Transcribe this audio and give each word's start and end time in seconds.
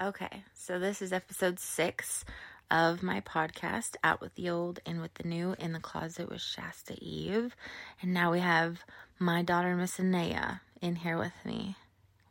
Okay, 0.00 0.42
so 0.54 0.78
this 0.78 1.02
is 1.02 1.12
episode 1.12 1.60
six 1.60 2.24
of 2.70 3.02
my 3.02 3.20
podcast, 3.20 3.94
Out 4.02 4.22
with 4.22 4.34
the 4.36 4.48
Old 4.48 4.80
and 4.86 5.02
with 5.02 5.12
the 5.14 5.28
New 5.28 5.54
in 5.58 5.72
the 5.72 5.80
Closet 5.80 6.30
with 6.30 6.40
Shasta 6.40 6.96
Eve. 6.98 7.54
And 8.00 8.14
now 8.14 8.32
we 8.32 8.40
have 8.40 8.80
my 9.18 9.42
daughter, 9.42 9.76
Miss 9.76 9.98
Annaya, 9.98 10.60
in 10.80 10.96
here 10.96 11.18
with 11.18 11.34
me. 11.44 11.76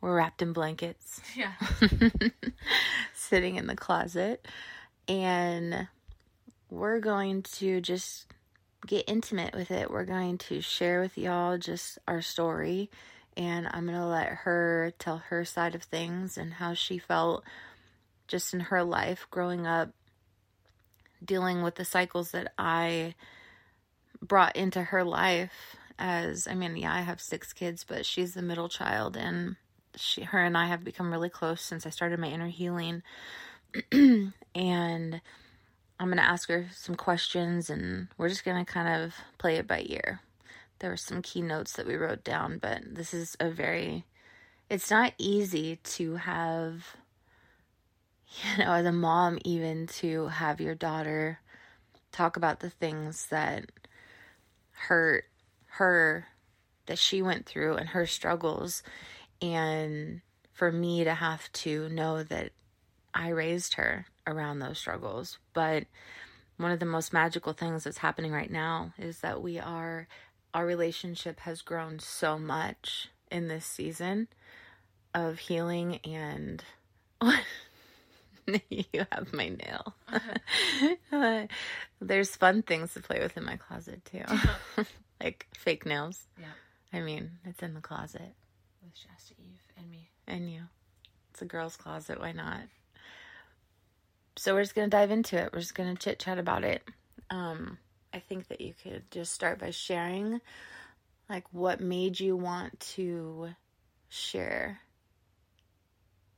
We're 0.00 0.16
wrapped 0.16 0.42
in 0.42 0.52
blankets. 0.52 1.20
Yeah. 1.36 1.52
sitting 3.14 3.54
in 3.54 3.68
the 3.68 3.76
closet. 3.76 4.46
And 5.06 5.86
we're 6.68 6.98
going 6.98 7.42
to 7.42 7.80
just 7.80 8.26
get 8.88 9.04
intimate 9.06 9.54
with 9.54 9.70
it. 9.70 9.88
We're 9.88 10.04
going 10.04 10.38
to 10.38 10.60
share 10.60 11.00
with 11.00 11.16
y'all 11.16 11.58
just 11.58 11.98
our 12.08 12.22
story. 12.22 12.90
And 13.36 13.66
I'm 13.70 13.86
going 13.86 13.98
to 13.98 14.06
let 14.06 14.28
her 14.28 14.92
tell 14.98 15.18
her 15.28 15.44
side 15.44 15.74
of 15.74 15.82
things 15.82 16.36
and 16.36 16.54
how 16.54 16.74
she 16.74 16.98
felt 16.98 17.44
just 18.28 18.52
in 18.52 18.60
her 18.60 18.84
life 18.84 19.26
growing 19.30 19.66
up, 19.66 19.90
dealing 21.24 21.62
with 21.62 21.76
the 21.76 21.84
cycles 21.84 22.32
that 22.32 22.52
I 22.58 23.14
brought 24.20 24.56
into 24.56 24.82
her 24.82 25.04
life. 25.04 25.76
As 25.98 26.46
I 26.48 26.54
mean, 26.54 26.76
yeah, 26.76 26.94
I 26.94 27.00
have 27.00 27.20
six 27.20 27.52
kids, 27.52 27.84
but 27.84 28.04
she's 28.04 28.34
the 28.34 28.42
middle 28.42 28.68
child, 28.68 29.16
and 29.16 29.56
she, 29.96 30.22
her 30.22 30.42
and 30.42 30.56
I 30.56 30.66
have 30.66 30.84
become 30.84 31.12
really 31.12 31.28
close 31.28 31.62
since 31.62 31.86
I 31.86 31.90
started 31.90 32.18
my 32.18 32.28
inner 32.28 32.48
healing. 32.48 33.02
and 33.92 34.32
I'm 36.02 36.08
going 36.08 36.16
to 36.16 36.24
ask 36.24 36.48
her 36.48 36.66
some 36.74 36.94
questions 36.94 37.70
and 37.70 38.08
we're 38.18 38.28
just 38.28 38.44
going 38.44 38.64
to 38.64 38.70
kind 38.70 39.02
of 39.02 39.14
play 39.38 39.56
it 39.56 39.66
by 39.66 39.84
ear. 39.86 40.20
There 40.82 40.90
were 40.90 40.96
some 40.96 41.22
key 41.22 41.42
notes 41.42 41.74
that 41.74 41.86
we 41.86 41.94
wrote 41.94 42.24
down, 42.24 42.58
but 42.58 42.82
this 42.84 43.14
is 43.14 43.36
a 43.38 43.48
very, 43.48 44.04
it's 44.68 44.90
not 44.90 45.14
easy 45.16 45.76
to 45.76 46.16
have, 46.16 46.96
you 48.58 48.64
know, 48.64 48.72
as 48.72 48.84
a 48.84 48.90
mom, 48.90 49.38
even 49.44 49.86
to 49.86 50.26
have 50.26 50.60
your 50.60 50.74
daughter 50.74 51.38
talk 52.10 52.36
about 52.36 52.58
the 52.58 52.70
things 52.70 53.28
that 53.30 53.70
hurt 54.72 55.24
her, 55.66 56.26
that 56.86 56.98
she 56.98 57.22
went 57.22 57.46
through 57.46 57.76
and 57.76 57.90
her 57.90 58.04
struggles. 58.04 58.82
And 59.40 60.20
for 60.52 60.72
me 60.72 61.04
to 61.04 61.14
have 61.14 61.50
to 61.52 61.88
know 61.90 62.24
that 62.24 62.50
I 63.14 63.28
raised 63.28 63.74
her 63.74 64.06
around 64.26 64.58
those 64.58 64.78
struggles. 64.78 65.38
But 65.52 65.84
one 66.56 66.72
of 66.72 66.80
the 66.80 66.86
most 66.86 67.12
magical 67.12 67.52
things 67.52 67.84
that's 67.84 67.98
happening 67.98 68.32
right 68.32 68.50
now 68.50 68.94
is 68.98 69.20
that 69.20 69.42
we 69.42 69.60
are, 69.60 70.08
our 70.54 70.66
relationship 70.66 71.40
has 71.40 71.62
grown 71.62 71.98
so 71.98 72.38
much 72.38 73.08
in 73.30 73.48
this 73.48 73.64
season 73.64 74.28
of 75.14 75.38
healing 75.38 76.00
and. 76.04 76.64
you 78.68 79.06
have 79.12 79.32
my 79.32 79.48
nail. 79.50 79.94
there's 82.00 82.36
fun 82.36 82.62
things 82.62 82.94
to 82.94 83.00
play 83.00 83.20
with 83.20 83.36
in 83.36 83.44
my 83.44 83.56
closet 83.56 84.04
too. 84.04 84.84
like 85.22 85.46
fake 85.56 85.86
nails. 85.86 86.26
Yeah. 86.38 86.46
I 86.92 87.00
mean, 87.00 87.30
it's 87.44 87.62
in 87.62 87.74
the 87.74 87.80
closet. 87.80 88.34
With 88.82 88.96
Shasta 88.96 89.34
Eve 89.38 89.62
and 89.78 89.90
me. 89.90 90.08
And 90.26 90.50
you. 90.50 90.62
It's 91.30 91.42
a 91.42 91.46
girl's 91.46 91.76
closet. 91.76 92.20
Why 92.20 92.32
not? 92.32 92.62
so 94.36 94.54
we're 94.54 94.62
just 94.62 94.74
going 94.74 94.88
to 94.88 94.96
dive 94.96 95.10
into 95.10 95.36
it. 95.36 95.50
We're 95.52 95.60
just 95.60 95.74
going 95.74 95.94
to 95.94 96.02
chit 96.02 96.18
chat 96.18 96.38
about 96.38 96.64
it. 96.64 96.82
Um, 97.30 97.78
I 98.12 98.18
think 98.20 98.48
that 98.48 98.60
you 98.60 98.74
could 98.82 99.10
just 99.10 99.32
start 99.32 99.58
by 99.58 99.70
sharing 99.70 100.40
like 101.28 101.44
what 101.52 101.80
made 101.80 102.20
you 102.20 102.36
want 102.36 102.78
to 102.94 103.54
share 104.08 104.78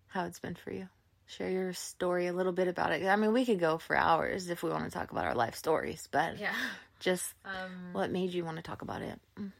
how 0.08 0.24
it's 0.26 0.38
been 0.38 0.54
for 0.54 0.70
you. 0.70 0.88
Share 1.26 1.50
your 1.50 1.72
story 1.72 2.26
a 2.28 2.32
little 2.32 2.52
bit 2.52 2.68
about 2.68 2.92
it. 2.92 3.04
I 3.06 3.16
mean, 3.16 3.32
we 3.32 3.44
could 3.44 3.58
go 3.58 3.78
for 3.78 3.96
hours 3.96 4.48
if 4.50 4.62
we 4.62 4.70
want 4.70 4.84
to 4.84 4.90
talk 4.90 5.10
about 5.10 5.24
our 5.24 5.34
life 5.34 5.56
stories, 5.56 6.08
but 6.12 6.38
Yeah. 6.38 6.54
just 7.00 7.34
Um, 7.44 7.92
what 7.92 8.10
made 8.10 8.32
you 8.32 8.44
want 8.44 8.56
to 8.56 8.62
talk 8.62 8.82
about 8.82 9.02
it? 9.02 9.18
Mm. 9.38 9.50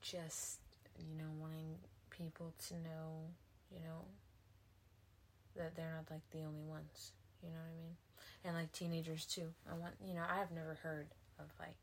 just, 0.00 0.60
you 0.98 1.14
know, 1.16 1.30
wanting 1.40 1.76
people 2.10 2.52
to 2.68 2.74
know, 2.74 3.26
you 3.72 3.80
know, 3.80 4.04
that 5.56 5.74
they're 5.74 5.92
not 5.94 6.10
like 6.10 6.22
the 6.30 6.42
only 6.44 6.62
ones. 6.64 7.12
You 7.42 7.50
know 7.50 7.56
what 7.56 7.70
I 7.72 7.76
mean? 7.76 7.96
And 8.48 8.56
like 8.56 8.72
teenagers 8.72 9.26
too. 9.26 9.48
I 9.70 9.74
want, 9.76 9.92
you 10.02 10.14
know, 10.14 10.22
I 10.26 10.38
have 10.38 10.50
never 10.50 10.78
heard 10.82 11.08
of 11.38 11.44
like, 11.60 11.76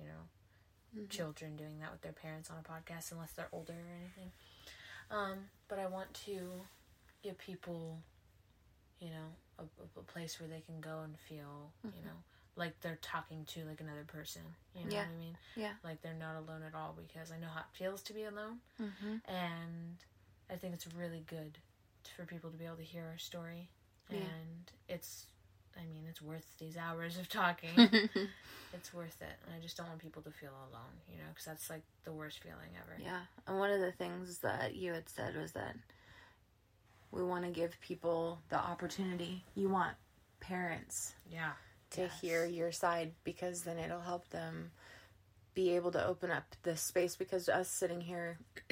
you 0.00 0.06
know, 0.06 1.04
children 1.10 1.54
doing 1.56 1.80
that 1.80 1.92
with 1.92 2.00
their 2.00 2.12
parents 2.12 2.50
on 2.50 2.56
a 2.56 2.62
podcast 2.62 3.12
unless 3.12 3.32
they're 3.32 3.48
older 3.52 3.74
or 3.74 3.94
anything. 4.00 4.30
Um, 5.10 5.38
but 5.68 5.78
I 5.78 5.86
want 5.88 6.14
to 6.26 6.48
give 7.22 7.36
people, 7.36 7.98
you 9.00 9.10
know, 9.10 9.28
a, 9.58 9.64
a- 10.00 10.02
place 10.04 10.40
where 10.40 10.48
they 10.48 10.62
can 10.64 10.80
go 10.80 11.00
and 11.04 11.14
feel, 11.28 11.72
you 11.84 12.02
know, 12.06 12.16
like 12.56 12.80
they're 12.80 12.98
talking 13.02 13.44
to 13.48 13.60
like 13.66 13.82
another 13.82 14.04
person. 14.06 14.40
You 14.74 14.84
know 14.86 14.90
Yeah. 14.96 15.02
what 15.04 15.08
I 15.14 15.18
mean? 15.18 15.36
Yeah. 15.56 15.72
Like 15.84 16.00
they're 16.00 16.14
not 16.18 16.36
alone 16.36 16.62
at 16.66 16.74
all 16.74 16.96
because 16.96 17.30
I 17.30 17.38
know 17.38 17.48
how 17.52 17.60
it 17.60 17.66
feels 17.76 18.00
to 18.04 18.14
be 18.14 18.22
alone, 18.24 18.60
Mm-hmm. 18.80 19.16
and 19.30 19.96
I 20.50 20.54
think 20.56 20.72
it's 20.72 20.86
really 20.98 21.22
good 21.28 21.58
for 22.16 22.24
people 22.24 22.48
to 22.50 22.56
be 22.56 22.64
able 22.64 22.76
to 22.76 22.82
hear 22.82 23.04
our 23.12 23.18
story, 23.18 23.68
Yeah. 24.10 24.20
and 24.20 24.70
it's. 24.88 25.26
I 25.76 25.84
mean, 25.86 26.04
it's 26.08 26.22
worth 26.22 26.46
these 26.58 26.76
hours 26.76 27.18
of 27.18 27.28
talking. 27.28 27.70
it's 28.72 28.92
worth 28.94 29.20
it. 29.20 29.34
And 29.46 29.54
I 29.56 29.60
just 29.60 29.76
don't 29.76 29.88
want 29.88 30.00
people 30.00 30.22
to 30.22 30.30
feel 30.30 30.50
alone, 30.70 30.94
you 31.10 31.18
know, 31.18 31.24
because 31.30 31.44
that's 31.44 31.70
like 31.70 31.82
the 32.04 32.12
worst 32.12 32.40
feeling 32.42 32.70
ever. 32.80 32.96
Yeah. 33.02 33.20
And 33.46 33.58
one 33.58 33.70
of 33.70 33.80
the 33.80 33.92
things 33.92 34.38
that 34.38 34.74
you 34.74 34.92
had 34.92 35.08
said 35.08 35.36
was 35.36 35.52
that 35.52 35.76
we 37.10 37.22
want 37.22 37.44
to 37.44 37.50
give 37.50 37.78
people 37.80 38.38
the 38.48 38.56
opportunity. 38.56 39.44
You 39.54 39.68
want 39.68 39.96
parents 40.40 41.14
Yeah. 41.30 41.52
to 41.90 42.02
Yes. 42.02 42.20
hear 42.20 42.44
your 42.46 42.72
side 42.72 43.12
because 43.24 43.62
then 43.62 43.78
it'll 43.78 44.00
help 44.00 44.28
them 44.30 44.70
be 45.54 45.70
able 45.76 45.90
to 45.92 46.04
open 46.04 46.30
up 46.30 46.44
the 46.62 46.76
space 46.76 47.14
because 47.16 47.48
us 47.48 47.68
sitting 47.68 48.00
here 48.00 48.38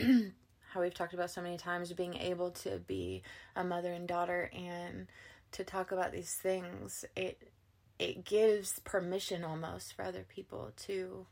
how 0.71 0.81
we've 0.81 0.95
talked 0.95 1.13
about 1.13 1.31
so 1.31 1.43
many 1.43 1.59
times 1.59 1.93
being 1.93 2.15
able 2.17 2.51
to 2.51 2.79
be 2.79 3.23
a 3.55 3.63
mother 3.63 3.93
and 3.93 4.09
daughter 4.09 4.51
and 4.55 5.07
to 5.53 5.65
talk 5.65 5.93
about 5.93 6.13
these 6.13 6.35
things 6.35 7.05
it 7.17 7.51
it 7.99 8.25
gives 8.25 8.79
permission 8.81 9.45
almost 9.45 9.93
for 9.95 10.03
other 10.05 10.25
people 10.29 10.71
to 10.77 11.27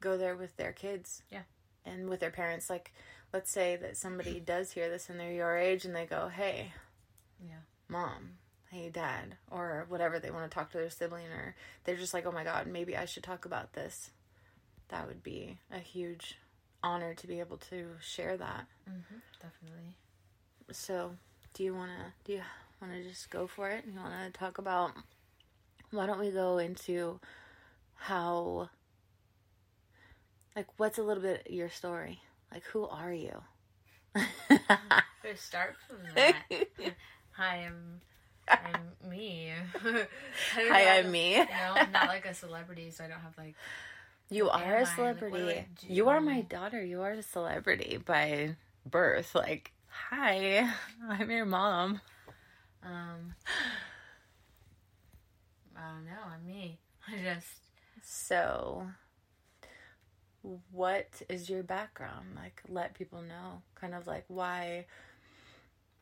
go 0.00 0.16
there 0.16 0.36
with 0.36 0.56
their 0.56 0.72
kids 0.72 1.22
Yeah. 1.30 1.42
and 1.84 2.08
with 2.08 2.20
their 2.20 2.30
parents 2.30 2.70
like 2.70 2.92
let's 3.32 3.50
say 3.50 3.76
that 3.76 3.96
somebody 3.96 4.40
does 4.54 4.72
hear 4.72 4.88
this 4.88 5.08
and 5.10 5.18
they're 5.20 5.32
your 5.32 5.56
age 5.56 5.84
and 5.84 5.94
they 5.94 6.06
go 6.06 6.28
hey 6.28 6.72
Yeah. 7.44 7.60
mom, 7.88 8.38
hey 8.70 8.88
dad, 8.90 9.36
or 9.50 9.86
whatever 9.88 10.18
they 10.18 10.30
want 10.30 10.50
to 10.50 10.54
talk 10.54 10.70
to 10.72 10.78
their 10.78 10.90
sibling, 10.90 11.26
or 11.26 11.54
they're 11.84 11.96
just 11.96 12.12
like, 12.14 12.26
oh 12.26 12.32
my 12.32 12.44
god, 12.44 12.66
maybe 12.66 12.96
I 12.96 13.04
should 13.06 13.22
talk 13.22 13.44
about 13.46 13.72
this. 13.72 14.10
That 14.88 15.06
would 15.06 15.22
be 15.22 15.58
a 15.70 15.78
huge 15.78 16.38
honor 16.82 17.14
to 17.14 17.26
be 17.26 17.40
able 17.40 17.56
to 17.70 17.86
share 18.00 18.36
that. 18.36 18.66
Mm-hmm. 18.88 19.16
Definitely. 19.40 19.96
So, 20.72 21.12
do 21.54 21.62
you 21.64 21.74
want 21.74 21.90
to 21.92 22.12
do 22.24 22.32
you 22.34 22.42
want 22.80 22.92
to 22.94 23.08
just 23.08 23.30
go 23.30 23.46
for 23.46 23.68
it? 23.68 23.84
You 23.86 23.98
want 23.98 24.12
to 24.32 24.38
talk 24.38 24.58
about 24.58 24.92
why 25.90 26.06
don't 26.06 26.20
we 26.20 26.30
go 26.30 26.58
into 26.58 27.18
how 27.94 28.68
like 30.54 30.66
what's 30.76 30.98
a 30.98 31.02
little 31.02 31.22
bit 31.22 31.48
your 31.50 31.68
story? 31.68 32.20
Like 32.52 32.64
who 32.64 32.86
are 32.86 33.12
you? 33.12 33.42
Let's 34.14 35.42
start 35.42 35.76
from 35.86 35.98
that. 36.14 36.36
Hi, 37.32 37.66
I'm 37.66 38.00
I'm 38.48 39.10
me. 39.10 39.52
Hi, 39.82 40.84
know, 40.84 40.90
I'm 40.90 41.10
me. 41.10 41.32
You 41.32 41.44
know, 41.44 41.74
I'm 41.74 41.92
not 41.92 42.08
like 42.08 42.26
a 42.26 42.34
celebrity, 42.34 42.90
so 42.90 43.04
I 43.04 43.08
don't 43.08 43.20
have 43.20 43.36
like 43.36 43.54
You 44.30 44.48
are 44.48 44.76
a? 44.76 44.80
Like, 44.80 44.94
celebrity. 44.94 45.66
Do? 45.80 45.92
you 45.92 46.08
are 46.08 46.20
my 46.20 46.42
daughter. 46.42 46.82
You 46.84 47.02
are 47.02 47.12
a 47.12 47.22
celebrity 47.22 47.98
by 48.04 48.56
birth. 48.86 49.34
Like, 49.34 49.72
hi, 49.88 50.68
I'm 51.08 51.30
your 51.30 51.46
mom. 51.46 52.00
Um. 52.82 53.34
I 55.76 55.92
don't 55.92 56.06
know. 56.06 56.22
I'm 56.34 56.46
me. 56.46 56.78
I 57.08 57.22
just 57.22 57.46
So, 58.02 58.86
what 60.72 61.08
is 61.28 61.48
your 61.48 61.62
background? 61.62 62.26
Like, 62.34 62.62
let 62.68 62.94
people 62.94 63.22
know, 63.22 63.62
kind 63.74 63.94
of 63.94 64.06
like 64.06 64.24
why 64.28 64.86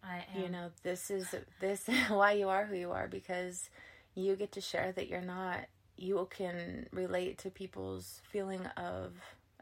I 0.03 0.25
am. 0.35 0.43
you 0.43 0.49
know 0.49 0.71
this 0.83 1.11
is 1.11 1.35
this 1.61 1.89
why 2.09 2.33
you 2.33 2.49
are 2.49 2.65
who 2.65 2.77
you 2.77 2.93
are 2.93 3.09
because 3.09 3.71
you 4.15 4.37
get 4.37 4.53
to 4.53 4.61
share 4.61 4.93
that 4.93 5.09
you're 5.09 5.21
not. 5.21 5.67
You 5.99 6.27
can 6.31 6.87
relate 6.93 7.39
to 7.39 7.51
people's 7.51 8.21
feeling 8.31 8.65
of 8.77 9.13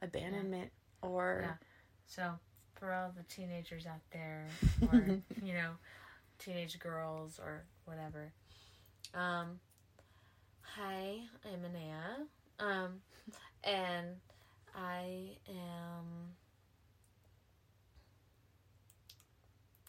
abandonment 0.03 0.71
or 1.03 1.41
Yeah. 1.43 1.55
So, 2.07 2.33
for 2.75 2.93
all 2.93 3.13
the 3.17 3.23
teenagers 3.25 3.87
out 3.87 4.01
there, 4.13 4.47
or 4.93 5.21
you 5.43 5.55
know, 5.55 5.71
teenage 6.39 6.79
girls 6.79 7.39
or 7.39 7.65
whatever, 7.85 8.33
um, 9.15 9.61
hi, 10.63 11.21
I'm 11.45 11.61
Annaya, 11.61 12.27
um, 12.59 13.01
and 13.65 14.17
I 14.75 15.37
am 15.49 16.35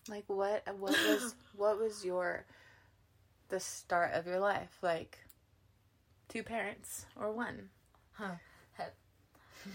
Like 0.08 0.26
what 0.28 0.64
what 0.78 0.92
was 0.92 1.36
what 1.56 1.80
was 1.80 2.06
your 2.06 2.46
the 3.50 3.60
start 3.60 4.14
of 4.14 4.28
your 4.28 4.40
life? 4.40 4.78
Like 4.82 5.18
two 6.30 6.44
parents 6.44 7.06
or 7.20 7.32
one? 7.32 7.70
Huh. 8.14 8.36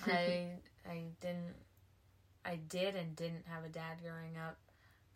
I 0.06 0.46
I 0.88 1.02
didn't 1.20 1.56
I 2.44 2.56
did 2.68 2.94
and 2.94 3.16
didn't 3.16 3.44
have 3.48 3.64
a 3.64 3.68
dad 3.68 3.98
growing 4.02 4.36
up 4.36 4.56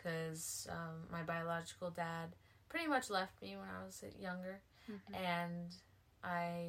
because 0.04 0.68
um, 0.70 1.08
my 1.10 1.22
biological 1.22 1.90
dad 1.90 2.30
pretty 2.68 2.86
much 2.86 3.10
left 3.10 3.40
me 3.42 3.56
when 3.56 3.68
I 3.68 3.84
was 3.84 4.04
younger, 4.20 4.60
Mm-hmm. 4.90 5.14
and 5.14 5.70
I 6.22 6.66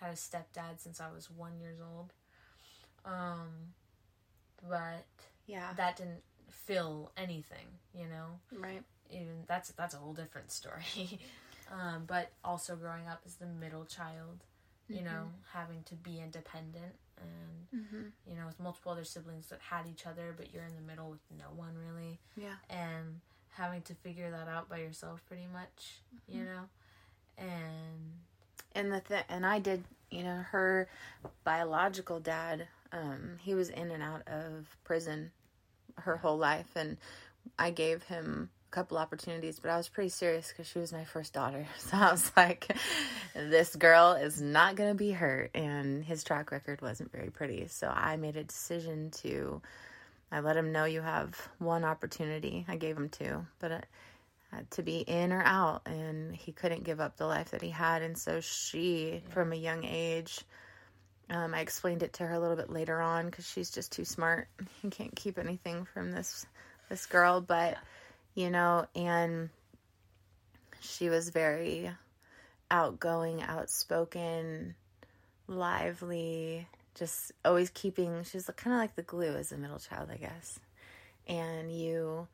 had 0.00 0.10
a 0.10 0.14
stepdad 0.16 0.78
since 0.80 1.00
I 1.00 1.10
was 1.14 1.30
one 1.30 1.58
years 1.60 1.78
old. 1.80 2.12
Um, 3.04 3.74
but 4.68 5.06
Yeah. 5.46 5.72
that 5.76 5.96
didn't 5.96 6.22
fill 6.50 7.12
anything, 7.16 7.66
you 7.94 8.06
know. 8.08 8.40
Right. 8.58 8.82
Even 9.10 9.44
that's 9.46 9.70
that's 9.70 9.94
a 9.94 9.98
whole 9.98 10.14
different 10.14 10.50
story. 10.50 11.20
um, 11.72 12.04
but 12.06 12.32
also 12.44 12.74
growing 12.76 13.06
up 13.06 13.20
as 13.26 13.36
the 13.36 13.46
middle 13.46 13.84
child, 13.84 14.44
you 14.88 15.02
know, 15.02 15.30
having 15.52 15.82
to 15.84 15.94
be 15.94 16.20
independent 16.20 16.94
and 17.20 17.52
Mm-hmm. 17.74 18.06
you 18.30 18.36
know 18.36 18.46
with 18.46 18.58
multiple 18.60 18.92
other 18.92 19.04
siblings 19.04 19.48
that 19.48 19.60
had 19.60 19.86
each 19.86 20.06
other, 20.06 20.32
but 20.36 20.52
you're 20.54 20.64
in 20.64 20.74
the 20.76 20.80
middle 20.80 21.10
with 21.10 21.20
no 21.38 21.46
one 21.54 21.74
really, 21.76 22.18
Yeah. 22.36 22.54
and 22.70 23.20
having 23.50 23.82
to 23.82 23.94
figure 23.94 24.30
that 24.30 24.48
out 24.48 24.68
by 24.68 24.78
yourself 24.78 25.20
pretty 25.26 25.46
much, 25.52 25.98
you 26.28 26.44
know, 26.44 26.68
and 27.38 28.12
And 28.74 28.92
the 28.92 29.00
th- 29.00 29.24
and 29.28 29.44
I 29.46 29.58
did, 29.58 29.84
you 30.10 30.22
know, 30.22 30.44
her 30.50 30.88
biological 31.44 32.20
dad, 32.20 32.68
um, 32.92 33.36
he 33.42 33.54
was 33.54 33.68
in 33.68 33.90
and 33.90 34.02
out 34.02 34.26
of 34.28 34.76
prison 34.84 35.32
her 35.98 36.18
whole 36.18 36.38
life 36.38 36.70
and 36.76 36.96
I 37.58 37.70
gave 37.70 38.04
him 38.04 38.50
couple 38.76 38.98
opportunities, 38.98 39.58
but 39.58 39.70
I 39.70 39.78
was 39.78 39.88
pretty 39.88 40.10
serious 40.10 40.52
cuz 40.52 40.66
she 40.66 40.78
was 40.78 40.92
my 40.92 41.04
first 41.04 41.32
daughter. 41.32 41.66
So 41.78 41.96
I 41.96 42.10
was 42.10 42.30
like 42.36 42.76
this 43.34 43.74
girl 43.74 44.12
is 44.12 44.42
not 44.42 44.76
going 44.76 44.90
to 44.90 44.94
be 44.94 45.12
hurt 45.12 45.50
and 45.54 46.04
his 46.04 46.22
track 46.22 46.50
record 46.50 46.82
wasn't 46.82 47.10
very 47.10 47.30
pretty. 47.30 47.68
So 47.68 47.88
I 47.88 48.16
made 48.16 48.36
a 48.36 48.44
decision 48.44 49.10
to 49.22 49.62
I 50.30 50.40
let 50.40 50.58
him 50.58 50.72
know 50.72 50.84
you 50.84 51.00
have 51.00 51.48
one 51.58 51.84
opportunity. 51.84 52.66
I 52.68 52.76
gave 52.76 52.98
him 52.98 53.08
two, 53.08 53.46
but 53.60 53.72
uh, 53.72 53.80
to 54.70 54.82
be 54.82 54.98
in 54.98 55.32
or 55.32 55.42
out 55.42 55.80
and 55.86 56.36
he 56.36 56.52
couldn't 56.52 56.84
give 56.84 57.00
up 57.00 57.16
the 57.16 57.26
life 57.26 57.52
that 57.52 57.62
he 57.62 57.70
had 57.70 58.02
and 58.02 58.18
so 58.18 58.40
she 58.40 59.22
from 59.30 59.52
a 59.52 59.56
young 59.56 59.84
age 59.84 60.40
um, 61.30 61.52
i 61.52 61.60
explained 61.60 62.02
it 62.02 62.12
to 62.12 62.24
her 62.24 62.34
a 62.34 62.38
little 62.38 62.56
bit 62.56 62.70
later 62.70 63.00
on 63.00 63.26
because 63.26 63.48
she's 63.48 63.70
just 63.70 63.90
too 63.90 64.04
smart 64.04 64.46
you 64.82 64.90
can't 64.90 65.16
keep 65.16 65.36
anything 65.36 65.84
from 65.84 66.12
this 66.12 66.46
this 66.88 67.06
girl 67.06 67.40
but 67.40 67.76
you 68.36 68.48
know 68.48 68.86
and 68.94 69.50
she 70.80 71.08
was 71.08 71.30
very 71.30 71.90
outgoing 72.70 73.42
outspoken 73.42 74.76
lively 75.48 76.68
just 76.94 77.32
always 77.44 77.70
keeping 77.70 78.22
she's 78.22 78.48
kind 78.56 78.74
of 78.74 78.80
like 78.80 78.94
the 78.94 79.02
glue 79.02 79.34
as 79.34 79.50
a 79.50 79.56
middle 79.56 79.78
child 79.78 80.08
i 80.12 80.16
guess. 80.16 80.60
And 81.28 81.72
you 81.72 82.28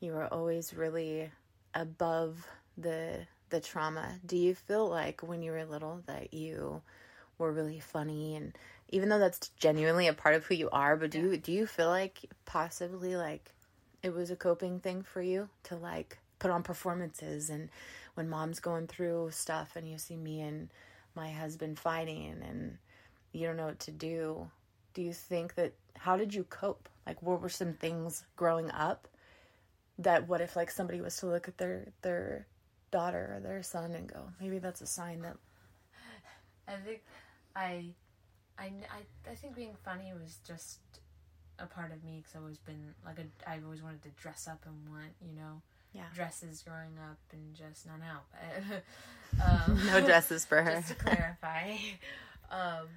you 0.00 0.12
were 0.12 0.26
always 0.26 0.74
really 0.74 1.30
above 1.74 2.46
the 2.76 3.26
the 3.48 3.60
trauma. 3.60 4.18
Do 4.24 4.36
you 4.36 4.54
feel 4.54 4.88
like 4.88 5.22
when 5.22 5.42
you 5.42 5.52
were 5.52 5.64
little 5.64 6.02
that 6.06 6.34
you 6.34 6.82
were 7.38 7.52
really 7.52 7.80
funny? 7.80 8.36
And 8.36 8.56
even 8.90 9.08
though 9.08 9.18
that's 9.18 9.48
genuinely 9.58 10.08
a 10.08 10.12
part 10.12 10.34
of 10.34 10.44
who 10.44 10.54
you 10.54 10.68
are, 10.70 10.96
but 10.96 11.10
do 11.10 11.20
you 11.20 11.36
do 11.36 11.52
you 11.52 11.66
feel 11.66 11.88
like 11.88 12.20
possibly 12.44 13.16
like 13.16 13.52
it 14.06 14.14
was 14.14 14.30
a 14.30 14.36
coping 14.36 14.78
thing 14.78 15.02
for 15.02 15.20
you 15.20 15.48
to 15.64 15.76
like 15.76 16.18
put 16.38 16.50
on 16.50 16.62
performances 16.62 17.50
and 17.50 17.68
when 18.14 18.28
mom's 18.28 18.60
going 18.60 18.86
through 18.86 19.30
stuff 19.32 19.74
and 19.74 19.88
you 19.88 19.98
see 19.98 20.16
me 20.16 20.40
and 20.40 20.70
my 21.14 21.30
husband 21.30 21.78
fighting 21.78 22.36
and 22.48 22.78
you 23.32 23.46
don't 23.46 23.56
know 23.56 23.66
what 23.66 23.80
to 23.80 23.90
do. 23.90 24.48
Do 24.94 25.02
you 25.02 25.12
think 25.12 25.56
that 25.56 25.72
how 25.94 26.16
did 26.16 26.32
you 26.32 26.44
cope? 26.44 26.88
Like 27.06 27.20
what 27.22 27.40
were 27.42 27.48
some 27.48 27.74
things 27.74 28.24
growing 28.36 28.70
up 28.70 29.08
that 29.98 30.28
what 30.28 30.40
if 30.40 30.54
like 30.54 30.70
somebody 30.70 31.00
was 31.00 31.16
to 31.16 31.26
look 31.26 31.48
at 31.48 31.58
their 31.58 31.88
their 32.02 32.46
daughter 32.90 33.34
or 33.36 33.40
their 33.40 33.62
son 33.62 33.92
and 33.92 34.06
go 34.06 34.20
maybe 34.40 34.58
that's 34.58 34.80
a 34.80 34.86
sign 34.86 35.22
that 35.22 35.36
I 36.68 36.74
think 36.84 37.00
I, 37.54 37.86
I, 38.58 38.64
I, 38.64 39.30
I 39.30 39.34
think 39.34 39.54
being 39.54 39.76
funny 39.84 40.12
was 40.20 40.38
just 40.46 40.78
a 41.58 41.66
part 41.66 41.92
of 41.92 42.04
me 42.04 42.18
because 42.18 42.34
I've 42.36 42.42
always 42.42 42.58
been 42.58 42.94
like 43.04 43.18
a, 43.18 43.50
I've 43.50 43.64
always 43.64 43.82
wanted 43.82 44.02
to 44.02 44.10
dress 44.10 44.46
up 44.48 44.64
and 44.66 44.74
want 44.92 45.12
you 45.20 45.34
know 45.34 45.62
Yeah. 45.92 46.04
dresses 46.14 46.62
growing 46.66 46.98
up 47.10 47.18
and 47.32 47.54
just 47.54 47.86
not 47.86 47.98
now. 48.00 48.20
But, 48.32 48.84
um, 49.44 49.86
no 49.86 50.00
dresses 50.00 50.44
for 50.44 50.62
her 50.62 50.76
just 50.76 50.88
to 50.88 50.94
clarify. 50.94 51.72
um, 52.50 52.88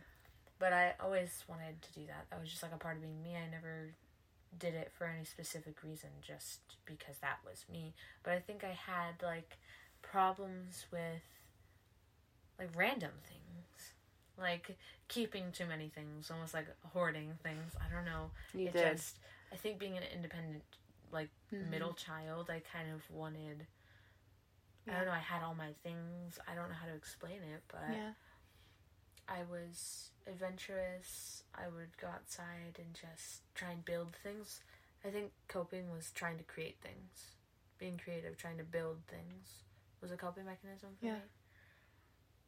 but 0.59 0.73
I 0.73 0.93
always 1.01 1.43
wanted 1.47 1.81
to 1.81 1.93
do 1.93 2.05
that. 2.07 2.25
That 2.29 2.39
was 2.39 2.49
just 2.49 2.63
like 2.63 2.73
a 2.73 2.77
part 2.77 2.97
of 2.97 3.01
being 3.01 3.21
me. 3.21 3.35
I 3.35 3.49
never 3.49 3.89
did 4.57 4.73
it 4.73 4.91
for 4.97 5.05
any 5.05 5.25
specific 5.25 5.83
reason, 5.83 6.09
just 6.21 6.59
because 6.85 7.17
that 7.21 7.37
was 7.45 7.65
me. 7.71 7.93
But 8.23 8.33
I 8.33 8.39
think 8.39 8.63
I 8.63 8.71
had 8.73 9.21
like 9.23 9.57
problems 10.01 10.85
with 10.91 11.21
like 12.57 12.69
random 12.75 13.11
things, 13.27 13.38
like 14.39 14.77
keeping 15.07 15.51
too 15.51 15.65
many 15.65 15.89
things, 15.89 16.31
almost 16.31 16.53
like 16.53 16.67
hoarding 16.93 17.33
things. 17.43 17.73
I 17.79 17.93
don't 17.93 18.05
know. 18.05 18.31
You 18.53 18.67
it 18.67 18.73
did. 18.73 18.97
just 18.97 19.17
I 19.51 19.55
think 19.55 19.79
being 19.79 19.97
an 19.97 20.03
independent 20.13 20.63
like 21.11 21.29
Mhm. 21.51 21.69
middle 21.69 21.93
child, 21.93 22.49
I 22.49 22.61
kind 22.61 22.91
of 22.93 23.01
wanted. 23.09 23.67
I 24.87 24.93
don't 24.93 25.05
know. 25.05 25.11
I 25.11 25.19
had 25.19 25.43
all 25.43 25.53
my 25.55 25.73
things. 25.83 26.39
I 26.47 26.55
don't 26.55 26.69
know 26.69 26.75
how 26.75 26.87
to 26.87 26.93
explain 26.95 27.37
it, 27.43 27.61
but 27.67 27.89
yeah 27.91 28.13
I 29.27 29.43
was 29.49 30.09
adventurous. 30.25 31.43
I 31.53 31.67
would 31.67 31.95
go 32.01 32.07
outside 32.07 32.77
and 32.79 32.93
just 32.93 33.41
try 33.53 33.71
and 33.71 33.85
build 33.85 34.15
things. 34.23 34.61
I 35.05 35.09
think 35.09 35.31
coping 35.47 35.91
was 35.91 36.11
trying 36.11 36.37
to 36.37 36.43
create 36.43 36.77
things. 36.81 37.35
Being 37.77 37.97
creative, 38.03 38.37
trying 38.37 38.57
to 38.57 38.63
build 38.63 38.97
things 39.07 39.63
was 40.01 40.11
a 40.11 40.17
coping 40.17 40.45
mechanism 40.45 40.89
for 40.99 41.05
Yeah. 41.05 41.13
me. 41.13 41.19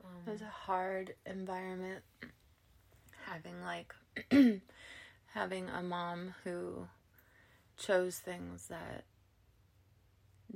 Um, 0.04 0.12
it 0.28 0.32
was 0.32 0.42
a 0.42 0.46
hard 0.46 1.16
environment 1.26 2.04
having 3.26 3.62
like 3.64 3.94
having 5.34 5.70
a 5.70 5.82
mom 5.82 6.34
who 6.44 6.88
chose 7.78 8.18
things 8.18 8.68
that 8.68 9.04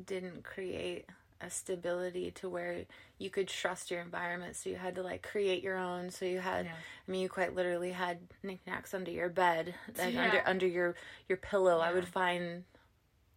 didn't 0.06 0.44
create 0.44 1.06
a 1.42 1.50
stability 1.50 2.32
to 2.32 2.50
where 2.50 2.86
you 3.18 3.30
could 3.30 3.48
trust 3.48 3.92
your 3.92 4.02
environment 4.02 4.56
so 4.56 4.70
you 4.70 4.76
had 4.78 4.96
to 4.96 5.04
like 5.04 5.22
create 5.22 5.62
your 5.62 5.78
own 5.78 6.10
so 6.10 6.26
you 6.26 6.40
had 6.40 6.66
yeah. 6.66 6.72
I 7.08 7.12
mean, 7.12 7.22
you 7.22 7.30
quite 7.30 7.56
literally 7.56 7.92
had 7.92 8.20
knickknacks 8.42 8.94
under 8.94 9.12
your 9.12 9.30
bed, 9.30 9.76
like 9.98 10.14
Yeah. 10.14 10.24
under 10.24 10.42
under 10.46 10.68
your 10.68 10.96
your 11.28 11.38
pillow. 11.38 11.80
I 11.80 11.94
would 11.94 12.08
find 12.08 12.64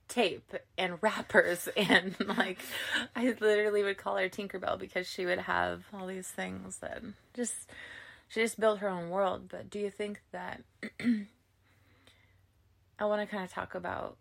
tape 0.09 0.55
and 0.77 0.99
wrappers, 1.03 1.69
and 1.77 2.17
like 2.21 2.59
I 3.15 3.35
literally 3.41 3.83
would 3.83 3.99
call 3.99 4.17
her 4.17 4.29
Tinkerbell 4.29 4.79
because 4.79 5.07
she 5.07 5.27
would 5.27 5.39
have 5.41 5.85
all 5.93 6.07
these 6.07 6.29
things 6.29 6.79
that 6.79 7.03
just 7.35 7.55
she 8.29 8.41
just 8.41 8.59
built 8.61 8.81
her 8.81 8.89
own 8.89 9.11
world. 9.11 9.49
But 9.49 9.71
do 9.71 9.79
you 9.79 9.91
think 9.91 10.21
that 10.33 10.63
I 12.99 13.05
want 13.05 13.23
to 13.23 13.27
kind 13.27 13.45
of 13.45 13.53
talk 13.53 13.75
about 13.75 14.17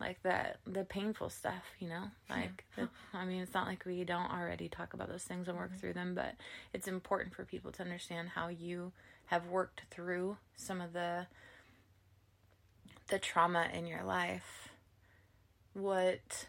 like 0.00 0.22
that 0.24 0.56
the 0.66 0.84
painful 0.84 1.30
stuff, 1.30 1.64
you 1.78 1.88
know? 1.88 2.04
Like 2.28 2.64
the, 2.76 2.88
I 3.14 3.24
mean, 3.24 3.42
it's 3.42 3.54
not 3.54 3.66
like 3.66 3.84
we 3.84 4.04
don't 4.04 4.32
already 4.32 4.68
talk 4.68 4.94
about 4.94 5.08
those 5.08 5.22
things 5.22 5.48
and 5.48 5.56
work 5.56 5.70
mm-hmm. 5.70 5.78
through 5.78 5.92
them, 5.92 6.14
but 6.14 6.34
it's 6.72 6.88
important 6.88 7.34
for 7.34 7.44
people 7.44 7.70
to 7.72 7.82
understand 7.82 8.30
how 8.30 8.48
you 8.48 8.92
have 9.26 9.46
worked 9.46 9.82
through 9.90 10.36
some 10.56 10.80
of 10.80 10.92
the 10.92 11.26
the 13.08 13.18
trauma 13.18 13.68
in 13.72 13.86
your 13.86 14.02
life. 14.02 14.68
What 15.74 16.46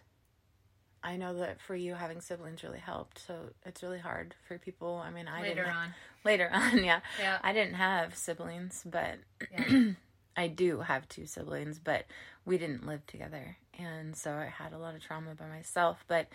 I 1.03 1.17
know 1.17 1.33
that 1.35 1.61
for 1.61 1.75
you 1.75 1.95
having 1.95 2.21
siblings 2.21 2.63
really 2.63 2.79
helped, 2.79 3.25
so 3.25 3.35
it's 3.65 3.83
really 3.83 3.99
hard 3.99 4.35
for 4.47 4.57
people. 4.57 5.01
I 5.05 5.11
mean, 5.11 5.27
I 5.27 5.41
Later 5.41 5.63
didn't 5.63 5.75
on. 5.75 5.93
later 6.23 6.49
on, 6.53 6.83
yeah. 6.83 7.01
Yeah. 7.19 7.39
I 7.43 7.53
didn't 7.53 7.75
have 7.75 8.15
siblings, 8.15 8.83
but 8.85 9.15
Yeah. 9.51 9.91
I 10.37 10.47
do 10.47 10.79
have 10.79 11.07
two 11.07 11.25
siblings, 11.27 11.77
but 11.77 12.05
we 12.45 12.57
didn't 12.57 12.87
live 12.87 13.05
together. 13.05 13.57
And 13.77 14.15
so 14.15 14.31
I 14.33 14.45
had 14.45 14.73
a 14.73 14.79
lot 14.79 14.95
of 14.95 15.01
trauma 15.01 15.35
by 15.35 15.45
myself. 15.47 16.03
But 16.07 16.27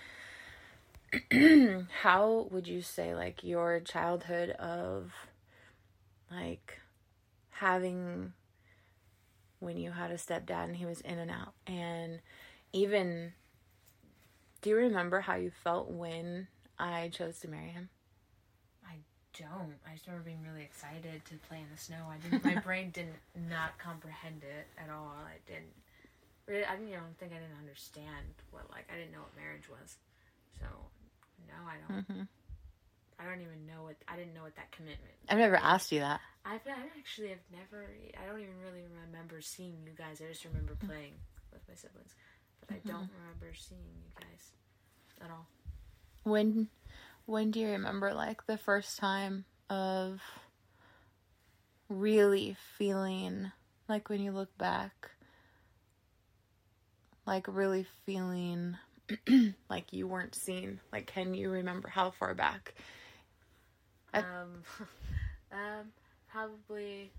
how 2.02 2.46
would 2.50 2.68
you 2.68 2.80
say, 2.82 3.14
like, 3.14 3.42
your 3.42 3.80
childhood 3.80 4.50
of, 4.50 5.12
like, 6.30 6.78
having 7.50 8.34
when 9.58 9.76
you 9.76 9.90
had 9.90 10.12
a 10.12 10.14
stepdad 10.14 10.64
and 10.64 10.76
he 10.76 10.86
was 10.86 11.00
in 11.00 11.18
and 11.18 11.30
out? 11.30 11.54
And 11.66 12.20
even, 12.72 13.32
do 14.60 14.70
you 14.70 14.76
remember 14.76 15.20
how 15.20 15.34
you 15.36 15.50
felt 15.50 15.90
when 15.90 16.48
I 16.78 17.08
chose 17.08 17.38
to 17.40 17.48
marry 17.48 17.70
him? 17.70 17.90
I 18.86 18.96
don't. 19.38 19.76
I 19.86 19.94
just 19.94 20.06
remember 20.06 20.24
being 20.26 20.42
really 20.42 20.62
excited 20.64 21.24
to 21.26 21.34
play 21.48 21.58
in 21.60 21.68
the 21.70 21.78
snow. 21.80 22.06
I 22.10 22.18
didn't. 22.18 22.42
My 22.42 22.56
brain 22.56 22.90
didn't 22.90 23.20
not 23.34 23.78
comprehend 23.78 24.42
it 24.44 24.66
at 24.78 24.90
all. 24.90 25.14
I 25.26 25.38
didn't. 25.46 25.74
really, 26.46 26.64
I 26.64 26.76
didn't 26.76 26.88
even 26.88 27.14
think 27.18 27.32
I 27.32 27.40
didn't 27.40 27.58
understand 27.60 28.26
what 28.50 28.70
like 28.70 28.88
I 28.92 28.96
didn't 28.96 29.12
know 29.12 29.22
what 29.22 29.36
marriage 29.36 29.68
was. 29.68 29.96
So 30.60 30.66
no, 31.48 31.56
I 31.68 31.76
don't. 31.78 32.02
hmm 32.08 32.22
I 33.18 33.24
don't 33.24 33.40
even 33.42 33.66
know 33.66 33.82
what 33.84 33.96
I 34.08 34.16
didn't 34.16 34.34
know 34.34 34.42
what 34.42 34.56
that 34.56 34.70
commitment. 34.72 35.18
I've 35.28 35.38
never 35.38 35.56
asked 35.56 35.92
you 35.92 36.00
that. 36.00 36.20
I've 36.44 36.64
I 36.66 36.88
actually 36.98 37.28
have 37.28 37.44
never. 37.52 37.86
I 38.16 38.26
don't 38.26 38.40
even 38.40 38.58
really 38.64 38.84
remember 39.06 39.40
seeing 39.40 39.76
you 39.84 39.92
guys. 39.96 40.20
I 40.22 40.30
just 40.30 40.44
remember 40.44 40.74
Mm-hmm. 40.82 40.86
playing 40.86 41.14
with 41.52 41.62
my 41.68 41.74
siblings, 41.74 42.14
but 42.60 42.76
I 42.76 42.80
don't 42.86 43.08
remember 43.20 43.54
seeing 43.54 43.80
you 43.80 44.10
guys 44.18 44.52
at 45.20 45.30
all. 45.30 45.46
When 46.24 46.68
when 47.26 47.50
do 47.50 47.60
you 47.60 47.68
remember 47.68 48.12
like 48.14 48.46
the 48.46 48.58
first 48.58 48.98
time 48.98 49.44
of 49.70 50.20
really 51.88 52.56
feeling 52.76 53.50
like 53.88 54.08
when 54.08 54.20
you 54.20 54.32
look 54.32 54.56
back 54.58 55.10
like 57.26 57.46
really 57.48 57.86
feeling 58.04 58.76
like 59.70 59.92
you 59.92 60.06
weren't 60.06 60.34
seen? 60.34 60.80
Like 60.92 61.06
can 61.06 61.34
you 61.34 61.50
remember 61.50 61.88
how 61.88 62.10
far 62.10 62.34
back? 62.34 62.74
I- 64.12 64.20
Um, 64.20 64.62
um, 65.52 65.92
probably 66.30 67.10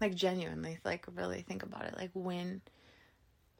Like 0.00 0.14
genuinely 0.14 0.78
like 0.84 1.06
really 1.14 1.42
think 1.42 1.62
about 1.62 1.84
it. 1.86 1.96
Like 1.96 2.10
when 2.14 2.60